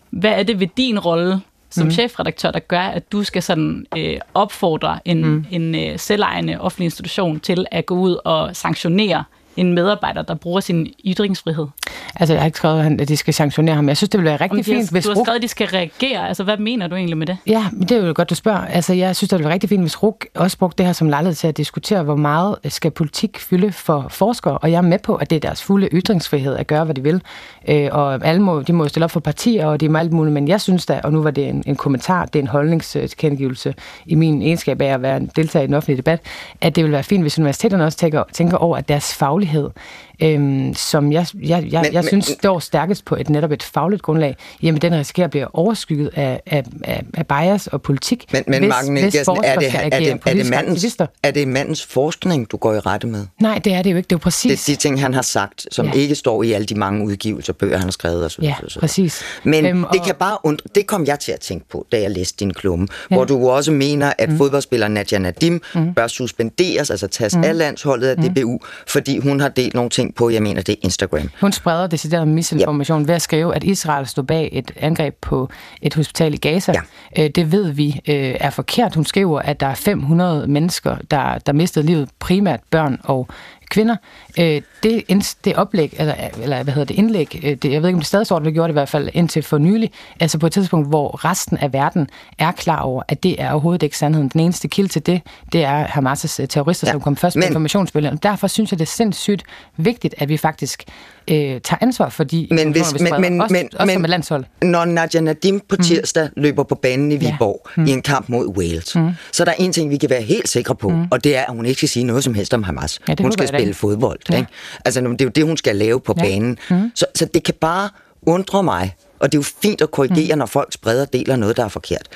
[0.09, 1.91] hvad er det ved din rolle som mm.
[1.91, 5.45] chefredaktør, der gør, at du skal sådan øh, opfordre en, mm.
[5.51, 9.23] en øh, selvejende offentlig institution til at gå ud og sanktionere
[9.57, 11.67] en medarbejder, der bruger sin ytringsfrihed?
[12.15, 13.87] Altså, jeg har ikke skrevet, at de skal sanktionere ham.
[13.87, 15.41] Jeg synes, det ville være rigtig Om de har, fint, hvis du har skrevet, at
[15.41, 16.27] de skal reagere.
[16.27, 17.37] Altså, hvad mener du egentlig med det?
[17.47, 18.65] Ja, men det er jo godt, du spørger.
[18.65, 21.09] Altså, jeg synes, det ville være rigtig fint, hvis RUK også brugte det her som
[21.09, 24.57] lejlighed til at diskutere, hvor meget skal politik fylde for forskere.
[24.57, 27.03] Og jeg er med på, at det er deres fulde ytringsfrihed at gøre, hvad de
[27.03, 27.21] vil.
[27.67, 30.11] Øh, og alle må, de må jo stille op for partier, og de må alt
[30.11, 30.33] muligt.
[30.33, 33.75] Men jeg synes da, og nu var det en, en kommentar, det er en holdningstilkendegivelse
[34.05, 36.21] i min egenskab af at være en deltager i den offentlige debat,
[36.61, 39.13] at det ville være fint, hvis universiteterne også tænker, tænker over, at deres
[39.45, 39.75] faglighed,
[40.23, 43.63] øhm, som jeg, jeg, jeg, Men- jeg men- synes står stærkest på et netop et
[43.63, 48.25] fagligt grundlag, jamen den risikerer at blive overskygget af, af, af, af bias og politik,
[48.33, 51.07] Men, men hvis, Marken hvis er det, er, det, er, det mandens, aktivister.
[51.23, 53.25] er det mandens forskning, du går i rette med?
[53.41, 54.07] Nej, det er det jo ikke.
[54.07, 54.63] Det er jo præcis.
[54.65, 55.91] Det er de ting, han har sagt, som Ja.
[55.91, 58.43] ikke står i alle de mange udgivelser, bøger, han har skrevet osv.
[58.43, 59.21] Ja, præcis.
[59.43, 62.11] Men Øhm, det kan bare undre, det kom jeg til at tænke på, da jeg
[62.11, 63.05] læste din klumme, Ja.
[63.11, 63.15] ja.
[63.15, 64.37] hvor du også mener, at mm.
[64.37, 65.93] fodboldspilleren Nadia Nadim mm.
[65.93, 67.43] bør suspenderes, altså tages mm.
[67.43, 70.79] af landsholdet af DBU, fordi hun har delt nogle ting på, jeg mener, det er
[70.81, 71.29] Instagram.
[71.41, 75.49] Hun spreder decideret misinformation ved at skrive, at Israel stod bag et angreb på
[75.81, 76.73] et hospital i Gaza.
[77.17, 77.27] Ja.
[77.27, 78.95] Det ved vi øh, er forkert.
[78.95, 83.27] Hun skriver, at der er 500 mennesker, der, der mistede livet, primært børn og
[83.69, 83.95] kvinder.
[84.39, 87.95] Øh, Det, det oplæg, eller, eller hvad hedder det, indlæg, øh, det, jeg ved ikke,
[87.95, 90.45] om det stadig står, det gjorde det i hvert fald indtil for nylig, altså på
[90.45, 92.07] et tidspunkt, hvor resten af verden
[92.39, 94.29] er klar over, at det er overhovedet ikke sandheden.
[94.29, 95.21] Den eneste kilde til det,
[95.53, 96.91] det er Hamas' terrorister, ja.
[96.91, 98.17] som kom først på men- informationsbølgen.
[98.17, 99.43] Derfor synes jeg, det er sindssygt
[99.77, 100.83] vigtigt, at vi faktisk
[101.27, 103.19] øh, tager ansvar for de Men hvis, vi men, spreder.
[103.29, 104.43] men, også, men, også men, som et landshold.
[104.61, 106.43] Når Nadia Nadim på tirsdag mm.
[106.43, 107.81] løber på banen i Viborg Mm.
[107.81, 107.81] ja.
[107.81, 107.87] mm.
[107.87, 109.09] i en kamp mod Wales, mm.
[109.31, 111.05] så er der en ting, vi kan være helt sikre på, mm.
[111.11, 112.99] og det er, at hun ikke skal sige noget som helst om Hamas.
[113.07, 114.19] Ja, hun skal spille fodbold.
[114.29, 114.37] Ja.
[114.37, 114.47] Ikke?
[114.85, 116.23] Altså, det er jo det, hun skal lave på ja.
[116.23, 116.57] banen.
[116.69, 116.91] Mm.
[116.95, 117.89] Så, så det kan bare
[118.21, 120.39] undre mig, og det er jo fint at korrigere, mm.
[120.39, 122.07] når folk spreder og deler noget, der er forkert.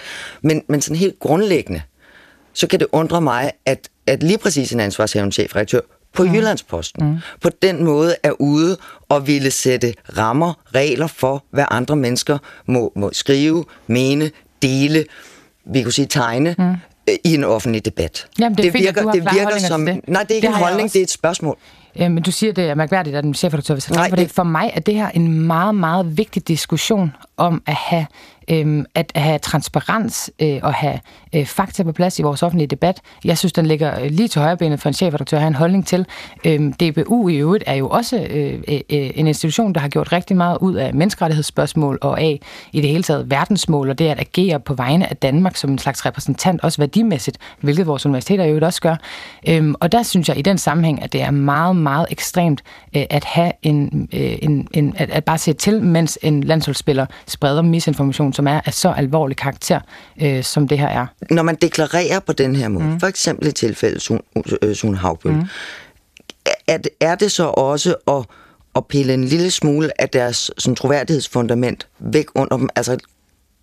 [0.42, 1.82] Men, men sådan helt grundlæggende,
[2.54, 5.82] så kan det undre mig, at, at lige præcis en ansvarshavende chefredaktør
[6.18, 6.34] på mm.
[6.36, 7.18] Jyllandsposten mm.
[7.42, 8.78] på den måde er ude
[9.10, 15.06] og ville sætte rammer, regler for, hvad andre mennesker må, må skrive, mene, dele,
[15.66, 16.74] vi kunne sige tegne, mm.
[17.24, 18.28] i en offentlig debat.
[18.40, 19.86] Jamen, det er fint, du har det virker som...
[19.86, 20.00] det.
[20.08, 21.58] Nej, det er ikke Det en holdning, det er et spørgsmål.
[21.96, 24.18] Ja, men du siger, det er mærkværdigt, at en chefredaktør vil sætte for det.
[24.18, 28.06] det- For mig er det her en meget, meget vigtig diskussion om at have
[28.50, 31.00] øh, at have transparens øh, og have
[31.36, 33.02] øh, fakta på plads i vores offentlige debat.
[33.26, 35.88] Jeg synes, den ligger øh, lige til højrebenet for en chefredaktør at have en holdning
[35.88, 36.06] til.
[36.46, 40.12] Øh, DBU i øvrigt er jo også øh, øh, øh, en institution, der har gjort
[40.12, 42.40] rigtig meget ud af menneskerettighedsspørgsmål og af
[42.72, 45.78] i det hele taget verdensmål, og det at agere på vegne af Danmark som en
[45.78, 48.96] slags repræsentant, også værdimæssigt, hvilket vores universiteter i øvrigt også gør.
[49.48, 52.64] Øh, og der synes jeg i den sammenhæng, at det er meget, meget ekstremt
[52.96, 57.06] øh, at have en, øh, en, en at, at bare se til, mens en landsholdsspiller
[57.28, 59.80] spreder misinformation som er af så alvorlig karakter,
[60.22, 61.06] øh, som det her er.
[61.32, 63.00] Når man deklarerer på den her måde, mm.
[63.00, 64.22] for eksempel i tilfælde Sun,
[64.62, 65.44] øh, Sun Havbøl, mm.
[66.68, 68.26] er, er det så også at,
[68.76, 72.70] at pille en lille smule af deres sådan, troværdighedsfundament væk under dem?
[72.76, 72.98] Altså,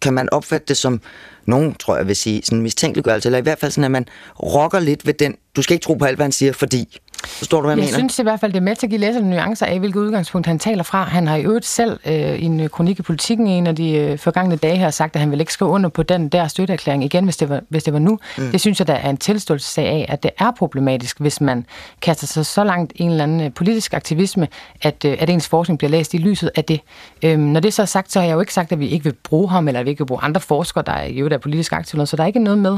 [0.03, 1.01] kan man opfatte det som,
[1.47, 4.07] nogen tror jeg vil sige, sådan mistænkeliggørelse, eller i hvert fald sådan, at man
[4.43, 7.61] rokker lidt ved den, du skal ikke tro på alt, hvad han siger, fordi Forstår
[7.61, 7.99] du, hvad jeg, jeg mener?
[7.99, 10.01] Jeg synes i hvert fald, det er med til at give læserne nuancer af, hvilket
[10.01, 11.05] udgangspunkt han taler fra.
[11.05, 14.18] Han har i øvrigt selv øh, i en kronik i politikken en af de øh,
[14.18, 17.25] forgangne dage her sagt, at han vil ikke skrive under på den der støtteerklæring igen,
[17.25, 18.18] hvis det var, hvis det var nu.
[18.39, 18.51] Mm.
[18.51, 21.66] Det synes jeg, der er en tilståelsessag af, at det er problematisk, hvis man
[22.03, 24.49] kaster sig så langt i en eller anden øh, politisk aktivisme,
[24.83, 26.81] at, øh, at ens forskning bliver læst i lyset af det.
[27.22, 29.05] Øhm, når det så er sagt, så har jeg jo ikke sagt, at vi ikke
[29.05, 31.35] vil bruge ham, eller at vi ikke vil bruge andre forskere, der er jo der
[31.35, 32.72] er politisk aktive, så der er ikke noget med,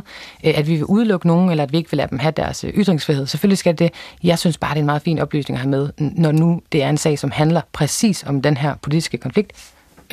[0.45, 2.65] øh, at vi vil udelukke nogen, eller at vi ikke vil lade dem have deres
[2.65, 3.27] øh, ytringsfrihed.
[3.27, 3.91] Selvfølgelig skal det.
[4.23, 6.83] Jeg synes bare, det er en meget fin oplysning at have med, når nu det
[6.83, 9.53] er en sag, som handler præcis om den her politiske konflikt.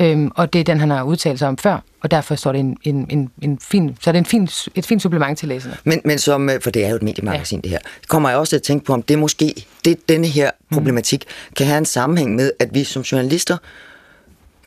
[0.00, 2.58] Øhm, og det er den, han har udtalt sig om før, og derfor står det
[2.58, 5.76] en, en, en, en fin, så er det en fin, et fint supplement til læserne.
[5.84, 7.62] Men, men som, øh, for det er jo et mediemagasin, ja.
[7.62, 10.50] det her, kommer jeg også til at tænke på, om det måske, det, denne her
[10.72, 11.54] problematik, mm.
[11.54, 13.56] kan have en sammenhæng med, at vi som journalister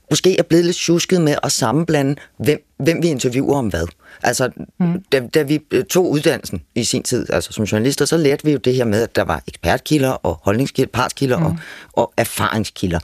[0.09, 3.87] måske er blevet lidt tjusket med at sammenblande, hvem, hvem vi interviewer om hvad.
[4.23, 4.49] Altså,
[4.79, 5.03] mm.
[5.11, 8.51] da, da vi øh, tog uddannelsen i sin tid, altså som journalister, så lærte vi
[8.51, 11.45] jo det her med, at der var ekspertkilder og holdningskilder, partskilder mm.
[11.45, 11.57] og,
[11.93, 12.99] og erfaringskilder.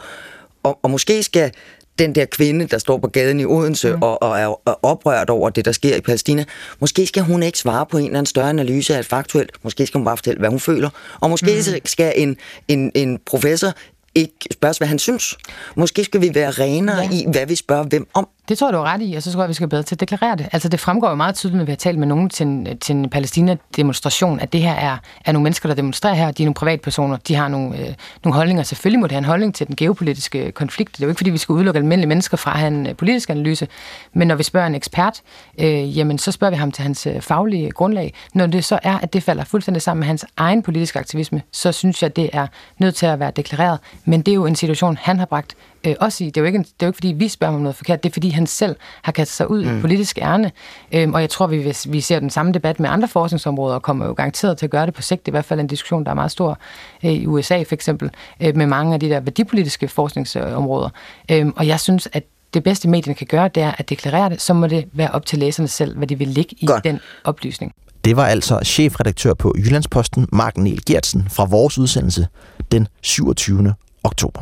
[0.64, 1.52] Og, og måske skal
[2.00, 4.02] den der kvinde, der står på gaden i Odense mm.
[4.02, 6.46] og, og er oprørt over det, der sker i Palæstina,
[6.80, 9.52] måske skal hun ikke svare på en eller anden større analyse af et faktuelt.
[9.64, 10.90] Måske skal hun bare fortælle, hvad hun føler.
[11.20, 11.80] Og måske mm.
[11.86, 12.38] skal en,
[12.68, 13.74] en, en professor
[14.16, 15.38] ikke spørges, hvad han synes.
[15.76, 17.10] Måske skal vi være renere ja.
[17.12, 18.28] i, hvad vi spørger hvem om.
[18.50, 19.96] Det tror jeg, du er ret i, og så tror jeg, vi skal bedre til
[19.96, 20.50] at deklarere det.
[20.52, 22.96] Altså, det fremgår jo meget tydeligt, når vi har talt med nogen til en, til
[22.96, 26.32] en Palæstina-demonstration, at det her er, er nogle mennesker, der demonstrerer her.
[26.32, 27.18] De er nogle privatpersoner.
[27.18, 28.64] De har nogle, øh, nogle holdninger.
[28.64, 30.92] Selvfølgelig må det have en holdning til den geopolitiske konflikt.
[30.92, 32.96] Det er jo ikke, fordi vi skal udelukke almindelige mennesker fra at have en øh,
[32.96, 33.68] politisk analyse.
[34.14, 35.22] Men når vi spørger en ekspert,
[35.60, 38.14] øh, jamen, så spørger vi ham til hans øh, faglige grundlag.
[38.34, 41.72] Når det så er, at det falder fuldstændig sammen med hans egen politiske aktivisme, så
[41.72, 43.80] synes jeg, det er nødt til at være deklareret.
[44.06, 45.56] Men det er jo en situation, han har bragt
[45.88, 46.28] øh, også i.
[46.28, 48.10] Det er, jo ikke, det er jo ikke, fordi vi spørger om noget forkert, det
[48.10, 49.78] er, fordi han selv har kastet sig ud mm.
[49.78, 50.52] i politisk ærne.
[50.92, 53.82] Øhm, og jeg tror, vi, hvis vi ser den samme debat med andre forskningsområder, og
[53.82, 55.26] kommer jo garanteret til at gøre det på sigt.
[55.26, 56.58] Det er i hvert fald en diskussion, der er meget stor
[57.04, 60.90] øh, i USA for eksempel, øh, med mange af de der værdipolitiske forskningsområder.
[61.32, 62.24] Øhm, og jeg synes, at
[62.54, 65.26] det bedste medierne kan gøre, det er at deklarere det, så må det være op
[65.26, 66.84] til læserne selv, hvad de vil ligge i Godt.
[66.84, 67.74] den oplysning.
[68.06, 72.28] Det var altså chefredaktør på Jyllandsposten, Mark Niel Gertsen, fra vores udsendelse
[72.72, 73.74] den 27.
[74.04, 74.42] oktober.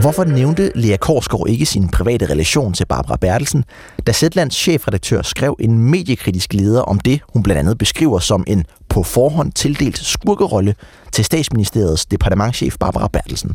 [0.00, 3.64] Hvorfor nævnte Lea Korsgaard ikke sin private relation til Barbara Bertelsen,
[4.06, 8.64] da Zetlands chefredaktør skrev en mediekritisk leder om det, hun blandt andet beskriver som en
[8.88, 10.74] på forhånd tildelt skurkerolle
[11.12, 13.54] til statsministeriets departementchef Barbara Bertelsen?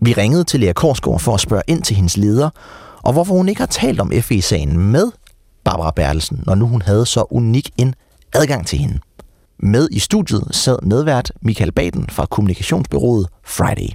[0.00, 2.50] Vi ringede til Lea Korsgaard for at spørge ind til hendes leder,
[3.02, 5.10] og hvorfor hun ikke har talt om FE-sagen med
[5.64, 7.94] Barbara Bertelsen, når nu hun havde så unik en
[8.32, 8.98] adgang til hende.
[9.58, 13.88] Med i studiet sad medvært Michael Baden fra kommunikationsbyrået Friday.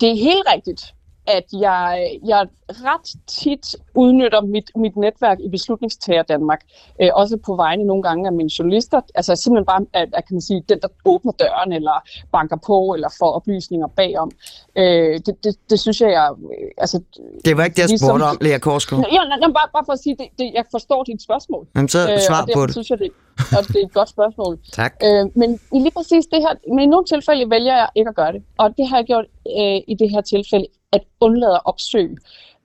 [0.00, 0.95] Det er helt rigtigt
[1.26, 6.60] at jeg, jeg ret tit udnytter mit, mit netværk i beslutningstager Danmark.
[7.02, 9.00] Øh, også på vegne nogle gange af mine journalister.
[9.14, 12.02] Altså simpelthen bare, at, at kan man sige, den der åbner døren, eller
[12.32, 14.30] banker på, eller får oplysninger bagom.
[14.76, 16.30] Øh, det, det, det synes jeg, jeg
[16.78, 17.00] altså,
[17.44, 19.04] Det var ikke det, jeg ligesom, spurgte om, Lea Korsgaard.
[19.12, 21.66] Ja, nej, nej, bare, bare for at sige, det, det, jeg forstår dit spørgsmål.
[21.76, 22.72] Jamen så øh, svar øh, på det.
[22.72, 24.58] synes jeg, det, og det er et godt spørgsmål.
[24.72, 24.94] tak.
[25.04, 28.32] Øh, men lige præcis det her, men i nogle tilfælde vælger jeg ikke at gøre
[28.32, 28.42] det.
[28.58, 29.24] Og det har jeg gjort
[29.58, 32.16] øh, i det her tilfælde, at undlade at opsøge.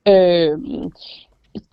[0.07, 0.57] Øh,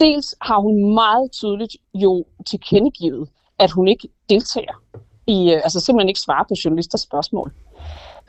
[0.01, 3.29] dels har hun meget tydeligt jo tilkendegivet,
[3.59, 4.83] at hun ikke deltager
[5.27, 7.53] i, øh, altså simpelthen ikke svarer på journalisters spørgsmål.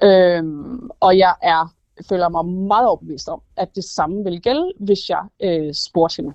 [0.04, 0.44] Øh,
[1.00, 1.74] og jeg er
[2.10, 6.34] føler mig meget overbevist om, at det samme vil gælde, hvis jeg øh, spurgte hende.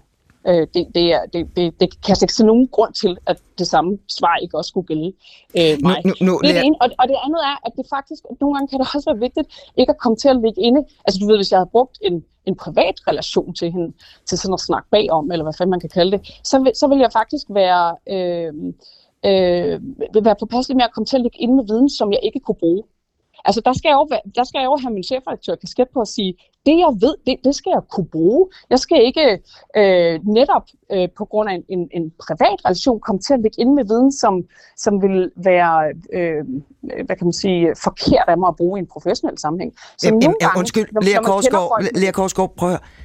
[0.48, 3.66] Øh, det, det, er, det, det, det kan ikke se nogen grund til, at det
[3.66, 5.12] samme svar ikke også skulle gælde
[5.58, 5.96] øh, mig.
[6.04, 6.76] Nu, nu, nu, det er det ene.
[6.82, 9.48] Og, og det andet er, at det faktisk, nogle gange kan det også være vigtigt,
[9.76, 10.80] ikke at komme til at ligge inde.
[11.04, 13.92] Altså du ved, hvis jeg havde brugt en, en privat relation til hende,
[14.26, 16.86] til sådan at snakke bagom, eller hvad fanden man kan kalde det, så vil, så
[16.88, 18.52] vil jeg faktisk være, øh,
[19.30, 19.74] øh,
[20.28, 22.60] være påpasselig med at komme til at ligge inde med viden, som jeg ikke kunne
[22.64, 22.82] bruge.
[23.44, 26.08] Altså, der skal jeg jo, der skal jeg jo have min chefredaktør kasket på at
[26.08, 26.34] sige,
[26.66, 28.48] det jeg ved, det, det skal jeg kunne bruge.
[28.70, 29.42] Jeg skal ikke
[29.76, 33.60] øh, netop øh, på grund af en, en, en privat relation komme til at ligge
[33.60, 34.44] inde med viden, som,
[34.76, 36.44] som vil være, øh,
[37.06, 39.72] hvad kan man sige, forkert af mig at bruge i en professionel sammenhæng.
[39.98, 43.03] Så Jamen, nogle jamen, gange, undskyld, Lea Korsgaard, Lea Korsgaard, prøv at høre.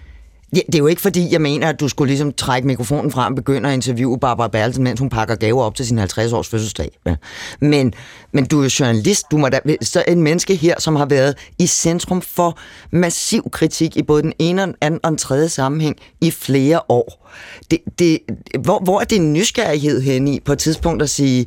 [0.55, 3.33] Ja, det er jo ikke fordi, jeg mener, at du skulle ligesom trække mikrofonen frem
[3.33, 6.97] og begynde at interviewe Barbara Bertelsen, mens hun pakker gaver op til sin 50-års fødselsdag.
[7.05, 7.15] Ja.
[7.61, 7.93] Men,
[8.31, 11.37] men du er jo journalist, du må da, så en menneske her, som har været
[11.59, 12.57] i centrum for
[12.91, 17.29] massiv kritik i både den ene, den anden og den tredje sammenhæng i flere år.
[17.71, 18.19] Det, det,
[18.59, 21.45] hvor, hvor er din nysgerrighed henne i på et tidspunkt at sige,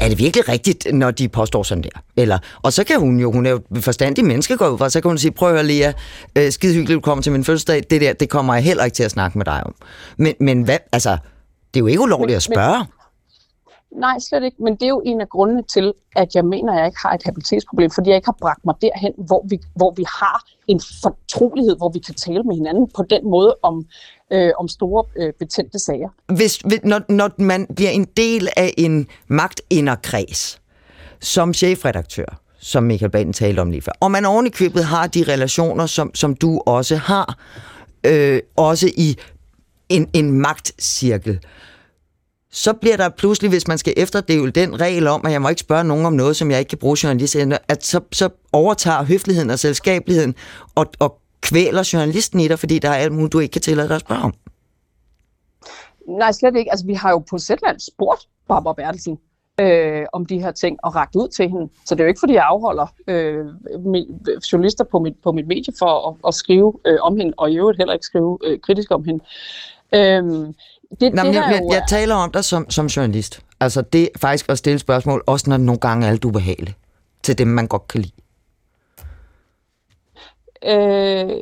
[0.00, 2.00] er det virkelig rigtigt, når de påstår sådan der?
[2.16, 5.00] Eller, og så kan hun jo, hun er jo forstandig menneske, går ud fra, så
[5.00, 5.92] kan hun sige, prøv at høre, Lea,
[6.38, 8.94] øh, skide hyggeligt, du kommer til min fødselsdag, det der, det kommer jeg heller ikke
[8.94, 9.74] til at snakke med dig om.
[10.16, 11.10] Men, men hvad, altså,
[11.74, 12.84] det er jo ikke ulovligt at Men- men- spørge.
[14.00, 14.56] Nej, slet ikke.
[14.62, 17.12] Men det er jo en af grundene til, at jeg mener, at jeg ikke har
[17.12, 20.80] et habilitetsproblem, fordi jeg ikke har bragt mig derhen, hvor vi, hvor vi har en
[21.02, 23.84] fortrolighed, hvor vi kan tale med hinanden på den måde om,
[24.32, 26.08] øh, om store øh, betændte sager.
[26.34, 30.60] Hvis, når, når man bliver en del af en magtinderkreds,
[31.20, 35.86] som chefredaktør, som Michael Baden talte om lige før, og man ovenikøbet har de relationer,
[35.86, 37.38] som, som du også har,
[38.04, 39.16] øh, også i
[39.88, 41.40] en, en magtcirkel,
[42.50, 45.60] så bliver der pludselig, hvis man skal efterdele den regel om, at jeg må ikke
[45.60, 47.36] spørge nogen om noget, som jeg ikke kan bruge journalist,
[47.68, 50.34] at så, så overtager høfligheden og selskabeligheden
[50.74, 53.88] og, og kvæler journalisten i dig, fordi der er alt muligt, du ikke kan tillade
[53.88, 54.34] dig at spørge om.
[56.08, 56.70] Nej, slet ikke.
[56.70, 59.18] Altså, vi har jo på Zetland spurgt Barbara Bertelsen
[59.60, 61.68] øh, om de her ting og ragt ud til hende.
[61.86, 63.46] Så det er jo ikke, fordi jeg afholder øh,
[64.52, 67.56] journalister på mit, på mit medie for at, at skrive øh, om hende, og i
[67.56, 69.24] øvrigt heller ikke skrive øh, kritisk om hende.
[69.94, 70.54] Øhm,
[71.00, 73.40] det, Nå, det jeg, jeg, jeg taler om dig som, som journalist.
[73.60, 76.76] Altså det er faktisk at stille spørgsmål, også når det nogle gange er alt ubehageligt,
[77.22, 78.12] til dem, man godt kan lide.
[80.66, 81.36] Øh,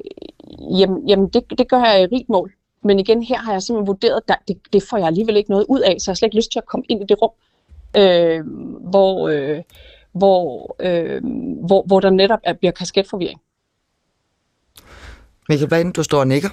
[0.81, 2.53] jamen, jamen det, det gør jeg i rigt mål.
[2.85, 5.67] Men igen, her har jeg simpelthen vurderet, at det, det får jeg alligevel ikke noget
[5.69, 7.31] ud af, så jeg har slet ikke lyst til at komme ind i det rum,
[7.97, 8.41] øh,
[8.91, 9.63] hvor, øh,
[10.13, 11.21] hvor, øh,
[11.67, 13.41] hvor, hvor der netop er, bliver kasketforvirring.
[15.49, 16.49] Michael Baden, du står og nikker.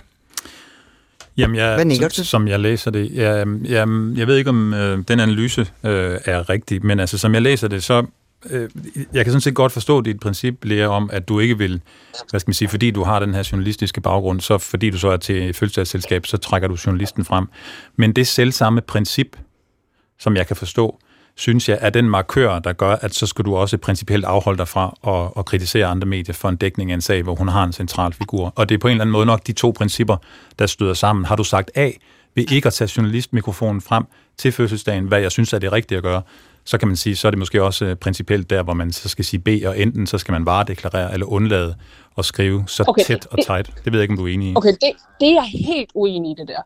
[1.37, 4.73] Jamen, jeg, Hvad nikker som, som jeg læser det, jeg, jeg, jeg ved ikke, om
[4.73, 8.05] øh, den analyse øh, er rigtig, men altså, som jeg læser det, så
[8.49, 8.69] øh,
[9.13, 11.81] jeg kan sådan set godt forstå dit princip, Lea, om, at du ikke vil,
[12.29, 15.07] hvad skal man sige, fordi du har den her journalistiske baggrund, så fordi du så
[15.07, 17.47] er til fødselsdagsselskab, så trækker du journalisten frem.
[17.95, 19.37] Men det selv samme princip,
[20.19, 20.99] som jeg kan forstå,
[21.35, 24.67] synes jeg er den markør, der gør, at så skal du også principielt afholde dig
[24.67, 27.63] fra at, at kritisere andre medier for en dækning af en sag, hvor hun har
[27.63, 28.53] en central figur.
[28.55, 30.17] Og det er på en eller anden måde nok de to principper,
[30.59, 31.25] der støder sammen.
[31.25, 31.91] Har du sagt A
[32.35, 34.03] ved ikke at tage journalistmikrofonen frem
[34.37, 36.21] til fødselsdagen, hvad jeg synes er det rigtige at gøre,
[36.63, 39.09] så kan man sige, så er det måske også øh, principielt der, hvor man så
[39.09, 41.75] skal sige B, og enten så skal man bare deklarere eller undlade
[42.17, 43.67] at skrive så Okay, tæt og tight.
[43.85, 44.55] Det ved jeg ikke, om du er enig i.
[44.55, 46.61] Okay, det, det er jeg helt uenig i det der.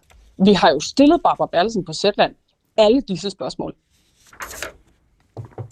[0.46, 2.36] Vi har jo stillet Barbara Bertelsen på Zetland
[2.78, 3.76] alle disse spørgsmål.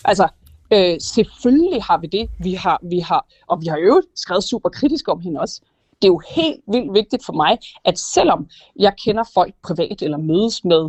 [0.05, 0.27] Altså,
[0.73, 2.29] øh, selvfølgelig har vi det.
[2.39, 5.61] Vi har, vi har, og vi har jo skrevet super kritisk om hende også.
[6.03, 8.47] Det er jo helt vildt vigtigt for mig, at selvom
[8.79, 10.83] jeg kender folk privat, eller mødes med,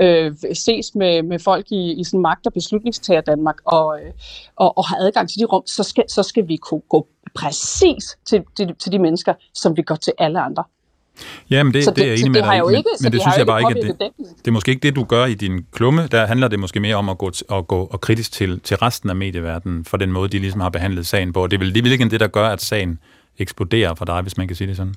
[0.00, 4.12] øh, ses med, med folk i, i sådan magt- og beslutningstager Danmark, og, øh,
[4.56, 8.04] og, og har adgang til de rum, så skal, så skal vi kunne gå præcis
[8.28, 10.64] til, til, til de mennesker, som vi går til alle andre.
[11.50, 13.12] Ja, men det, Så det, det er jeg enig med dig men, ikke- så men
[13.12, 15.34] det synes jeg bare ikke at det, det er måske ikke det, du gør i
[15.34, 16.06] din klumme.
[16.06, 19.10] Der handler det måske mere om at gå, at gå og kritisk til, til resten
[19.10, 21.46] af medieverdenen for den måde, de ligesom har behandlet sagen på.
[21.46, 22.98] Det er vel det, er vel ikke det, der gør, at sagen
[23.40, 24.94] eksploderer for dig, hvis man kan sige det sådan.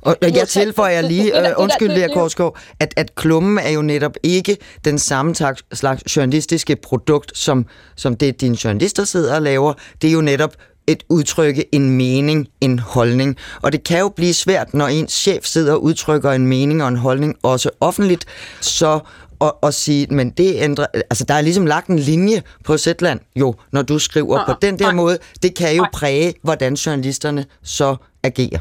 [0.00, 4.56] Og jeg tilføjer lige, øh, undskyld Lea Korsgaard, at, at klummen er jo netop ikke
[4.84, 5.34] den samme
[5.72, 7.66] slags journalistiske produkt, som,
[7.96, 9.72] som det dine journalister sidder og laver.
[10.02, 13.36] Det er jo netop et udtrykke en mening, en holdning.
[13.62, 16.88] Og det kan jo blive svært, når ens chef sidder og udtrykker en mening og
[16.88, 18.24] en holdning, også offentligt,
[18.60, 19.00] så
[19.40, 23.20] at, at sige, men det ændrer, altså der er ligesom lagt en linje på Zetland,
[23.36, 24.94] jo, når du skriver Nej, på den der nej.
[24.94, 25.90] måde, det kan jo Nej.
[25.92, 28.60] præge, hvordan journalisterne så agerer.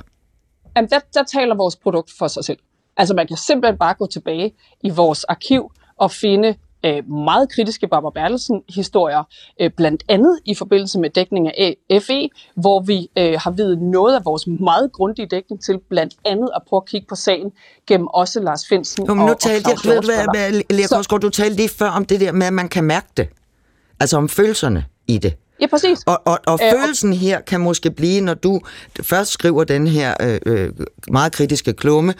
[0.75, 2.57] Jamen, der, der taler vores produkt for sig selv.
[2.97, 4.53] Altså, man kan simpelthen bare gå tilbage
[4.83, 6.55] i vores arkiv og finde
[6.85, 9.23] øh, meget kritiske Barbara Bertelsen-historier,
[9.61, 14.15] øh, blandt andet i forbindelse med dækning af FE, hvor vi øh, har videt noget
[14.15, 17.51] af vores meget grundige dækning til, blandt andet at prøve at kigge på sagen
[17.87, 20.87] gennem også Lars Finsen Jo, men nu og, talte og jeg, ved, du hvad, Lea
[20.87, 23.27] Korsgaard, du talte lige før om det der med, at man kan mærke det.
[23.99, 25.33] Altså om følelserne i det.
[25.61, 25.99] Ja, præcis.
[26.05, 28.61] Og, og, og Øh, følelsen her kan måske blive, når du
[29.01, 30.13] først skriver den her
[30.45, 30.71] øh,
[31.11, 32.13] meget kritiske klumme,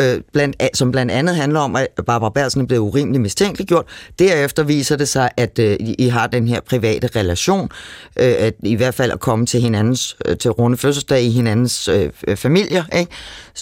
[0.00, 3.84] øh, blandt, som blandt andet handler om, at Barbara Bersen er blevet urimelig mistænkeliggjort.
[4.18, 7.68] Derefter viser det sig, at øh, I har den her private relation,
[8.16, 11.88] øh, at i hvert fald at komme til hinandens, øh, til runde fødselsdag i hinandens
[11.88, 12.84] øh, familier.
[12.98, 13.10] Ikke?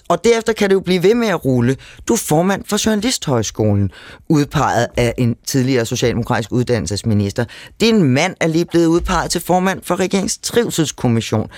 [0.08, 1.76] Og derefter kan det jo blive ved med at rulle.
[2.08, 3.90] Du er formand for Journalisthøjskolen,
[4.28, 7.44] udpeget af en tidligere socialdemokratisk uddannelsesminister.
[7.80, 11.48] Din mand er lige blevet udpeget til formand for Regeringens Trivselskommission.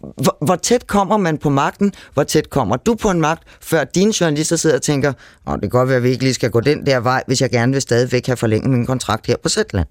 [0.00, 1.92] Hvor, hvor tæt kommer man på magten?
[2.14, 5.12] Hvor tæt kommer du på en magt, før dine journalister sidder og tænker,
[5.46, 7.40] oh, det kan godt være, at vi ikke lige skal gå den der vej, hvis
[7.40, 9.88] jeg gerne vil stadigvæk have forlænget min kontrakt her på Sætland?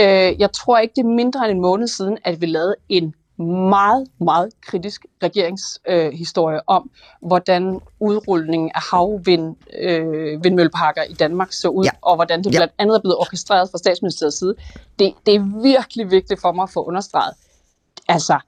[0.00, 3.14] Øh, jeg tror ikke, det er mindre end en måned siden, at vi lavede en
[3.70, 6.90] meget, meget kritisk regeringshistorie øh, om,
[7.22, 11.90] hvordan udrulningen af havvind øh, vindmølleparker i Danmark så ud, ja.
[12.02, 14.54] og hvordan det blandt andet er blevet orkestreret fra statsministeriets side.
[14.98, 17.34] Det, det er virkelig vigtigt for mig at få understreget.
[18.08, 18.38] Altså,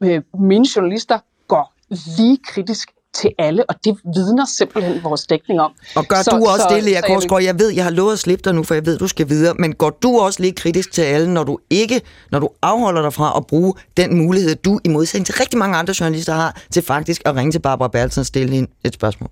[0.00, 1.18] øh, mine journalister
[1.48, 1.72] går
[2.16, 5.72] lige kritisk til alle, og det vidner simpelthen vores dækning om.
[5.96, 7.42] Og gør så, du også så, det, Lea Korsgaard?
[7.42, 9.54] Jeg ved, jeg har lovet at slippe dig nu, for jeg ved, du skal videre,
[9.58, 12.00] men går du også lige kritisk til alle, når du ikke,
[12.30, 15.76] når du afholder dig fra at bruge den mulighed, du i modsætning til rigtig mange
[15.76, 19.30] andre journalister har, til faktisk at ringe til Barbara Bertelsen og stille hende et spørgsmål?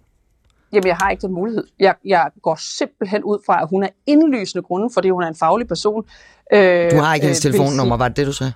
[0.73, 1.65] Jamen, jeg har ikke den mulighed.
[1.81, 5.35] Jeg, jeg går simpelthen ud fra, at hun er indlysende grunden, fordi hun er en
[5.35, 6.05] faglig person.
[6.53, 8.53] Øh, du har ikke hendes øh, telefonnummer, var det det, du sagde?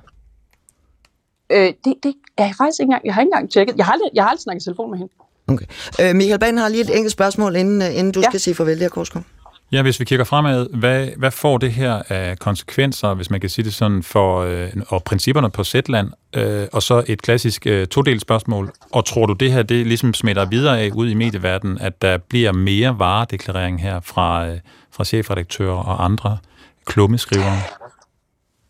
[1.52, 3.06] Øh, det, det er jeg faktisk ikke engang.
[3.06, 3.76] Jeg har ikke engang tjekket.
[3.76, 5.12] Jeg har aldrig, jeg har aldrig snakket telefon med hende.
[5.48, 5.66] Okay.
[6.00, 8.30] Øh, Michael Baden har lige et enkelt spørgsmål, inden, øh, inden du ja.
[8.30, 9.24] skal sige farvel her, Korsgaard.
[9.72, 13.50] Ja, hvis vi kigger fremad, hvad, hvad får det her af konsekvenser, hvis man kan
[13.50, 17.86] sige det sådan, for øh, og principperne på Zetland, øh, og så et klassisk øh,
[17.86, 18.72] todelt spørgsmål.
[18.90, 22.18] Og tror du, det her det ligesom smitter videre af ud i medieverdenen, at der
[22.18, 24.58] bliver mere varedeklarering her fra, øh,
[24.90, 26.38] fra chefredaktører og andre
[26.86, 27.58] klummeskrivere?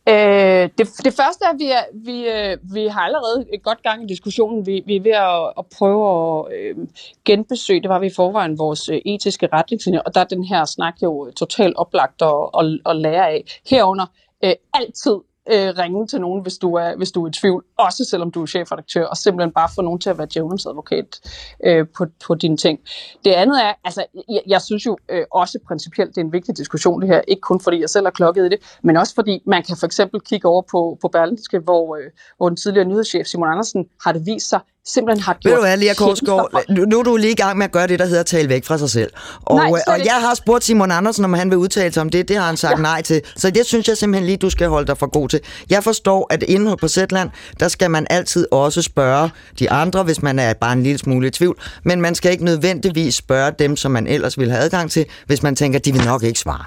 [0.08, 3.82] Øh, det, det første er, at vi, er, vi, øh, vi har allerede et godt
[3.82, 4.66] gang i diskussionen.
[4.66, 6.76] Vi, vi er ved at, at prøve at øh,
[7.24, 10.64] genbesøge, det var vi i forvejen, vores øh, etiske retningslinjer, og der er den her
[10.64, 13.44] snak jo totalt oplagt at, at, at lære af.
[13.70, 14.06] Herunder
[14.44, 15.16] øh, altid
[15.50, 18.42] øh, ringe til nogen, hvis du, er, hvis du er i tvivl, også selvom du
[18.42, 21.20] er chefredaktør, og simpelthen bare få nogen til at være djævelens advokat
[21.64, 22.80] øh, på, på dine ting.
[23.24, 26.56] Det andet er, altså, jeg, jeg synes jo øh, også principielt, det er en vigtig
[26.56, 29.42] diskussion det her, ikke kun fordi jeg selv har klokket i det, men også fordi
[29.46, 33.26] man kan for eksempel kigge over på, på Berlinske, hvor, øh, hvor den tidligere nyhedschef
[33.26, 35.50] Simon Andersen har det vist sig, simpelthen har gjort...
[35.50, 37.86] Ved du hvad, Lea Korsgaard, nu, nu er du lige i gang med at gøre
[37.86, 39.12] det, der hedder at tale væk fra sig selv.
[39.42, 42.28] Og, nej, og jeg har spurgt Simon Andersen, om han vil udtale sig om det.
[42.28, 42.82] Det har han sagt ja.
[42.82, 43.22] nej til.
[43.36, 45.40] Så det synes jeg simpelthen lige, du skal holde dig for god til.
[45.70, 47.30] Jeg forstår, at inde på Zetland,
[47.60, 51.26] der skal man altid også spørge de andre, hvis man er bare en lille smule
[51.26, 51.60] i tvivl.
[51.84, 55.42] Men man skal ikke nødvendigvis spørge dem, som man ellers vil have adgang til, hvis
[55.42, 56.64] man tænker, de vil nok ikke svare.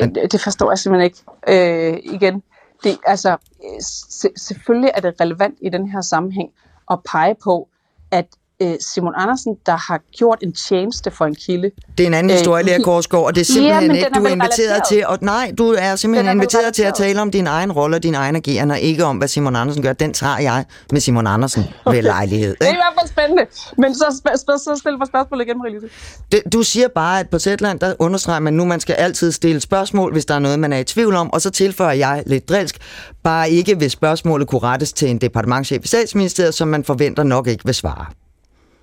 [0.00, 0.14] Men...
[0.14, 1.18] Det forstår jeg simpelthen ikke.
[1.48, 2.42] Øh, igen,
[2.84, 3.80] det, altså, øh,
[4.36, 6.52] selvfølgelig er det relevant i den her sammenhæng
[6.90, 7.68] at pege på,
[8.10, 8.26] at
[8.62, 11.70] øh, Simon Andersen, der har gjort en tjeneste for en kilde.
[11.98, 14.24] Det er en anden øh, historie, Lea Korsgaard, og det er simpelthen ja, ikke, du
[14.24, 14.82] er inviteret relateret.
[14.88, 17.96] til, og nej, du er simpelthen er inviteret til at tale om din egen rolle
[17.96, 19.92] og din egen agerende, og ikke om, hvad Simon Andersen gør.
[19.92, 21.96] Den tager jeg med Simon Andersen okay.
[21.96, 22.50] ved lejlighed.
[22.50, 22.64] Ikke?
[22.64, 23.46] Det er i hvert fald spændende.
[23.78, 27.38] Men så, sp- sp- så stil for spørgsmål igen, Marie Du siger bare, at på
[27.38, 30.72] Zetland, der understreger man nu, man skal altid stille spørgsmål, hvis der er noget, man
[30.72, 32.76] er i tvivl om, og så tilføjer jeg lidt drilsk,
[33.22, 37.46] bare ikke hvis spørgsmålet kunne rettes til en departementchef i statsministeriet, som man forventer nok
[37.46, 38.06] ikke vil svare.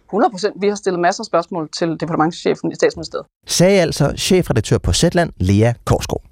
[0.09, 0.55] 100 procent.
[0.61, 3.25] Vi har stillet masser af spørgsmål til departementchefen i statsministeriet.
[3.47, 6.23] Sagde altså chefredaktør på Zetland, Lea Korsgaard.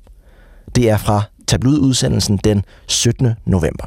[0.76, 3.34] Det er fra tabloidudsendelsen den 17.
[3.46, 3.86] november.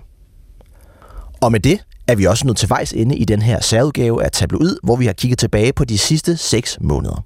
[1.40, 4.32] Og med det er vi også nået til vejs ende i den her særudgave af
[4.32, 7.24] Tabloid, hvor vi har kigget tilbage på de sidste 6 måneder.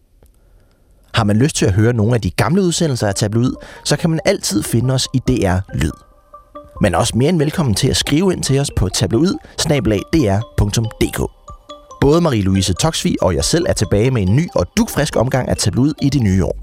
[1.14, 3.52] Har man lyst til at høre nogle af de gamle udsendelser af Tabloid,
[3.84, 5.92] så kan man altid finde os i DR Lyd.
[6.80, 9.34] Men også mere end velkommen til at skrive ind til os på tabloid
[12.00, 15.56] Både Marie-Louise Toxvi og jeg selv er tilbage med en ny og dukfrisk omgang af
[15.56, 16.56] tabloid i det nye år.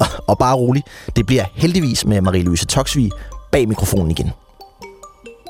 [0.28, 0.82] Og bare rolig,
[1.16, 3.10] det bliver heldigvis med Marie-Louise Toxvi
[3.52, 4.30] bag mikrofonen igen.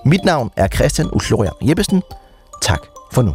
[0.07, 2.03] Mit navn er Christian Uflorian Jeppesen.
[2.63, 2.81] Tak
[3.13, 3.35] for nu.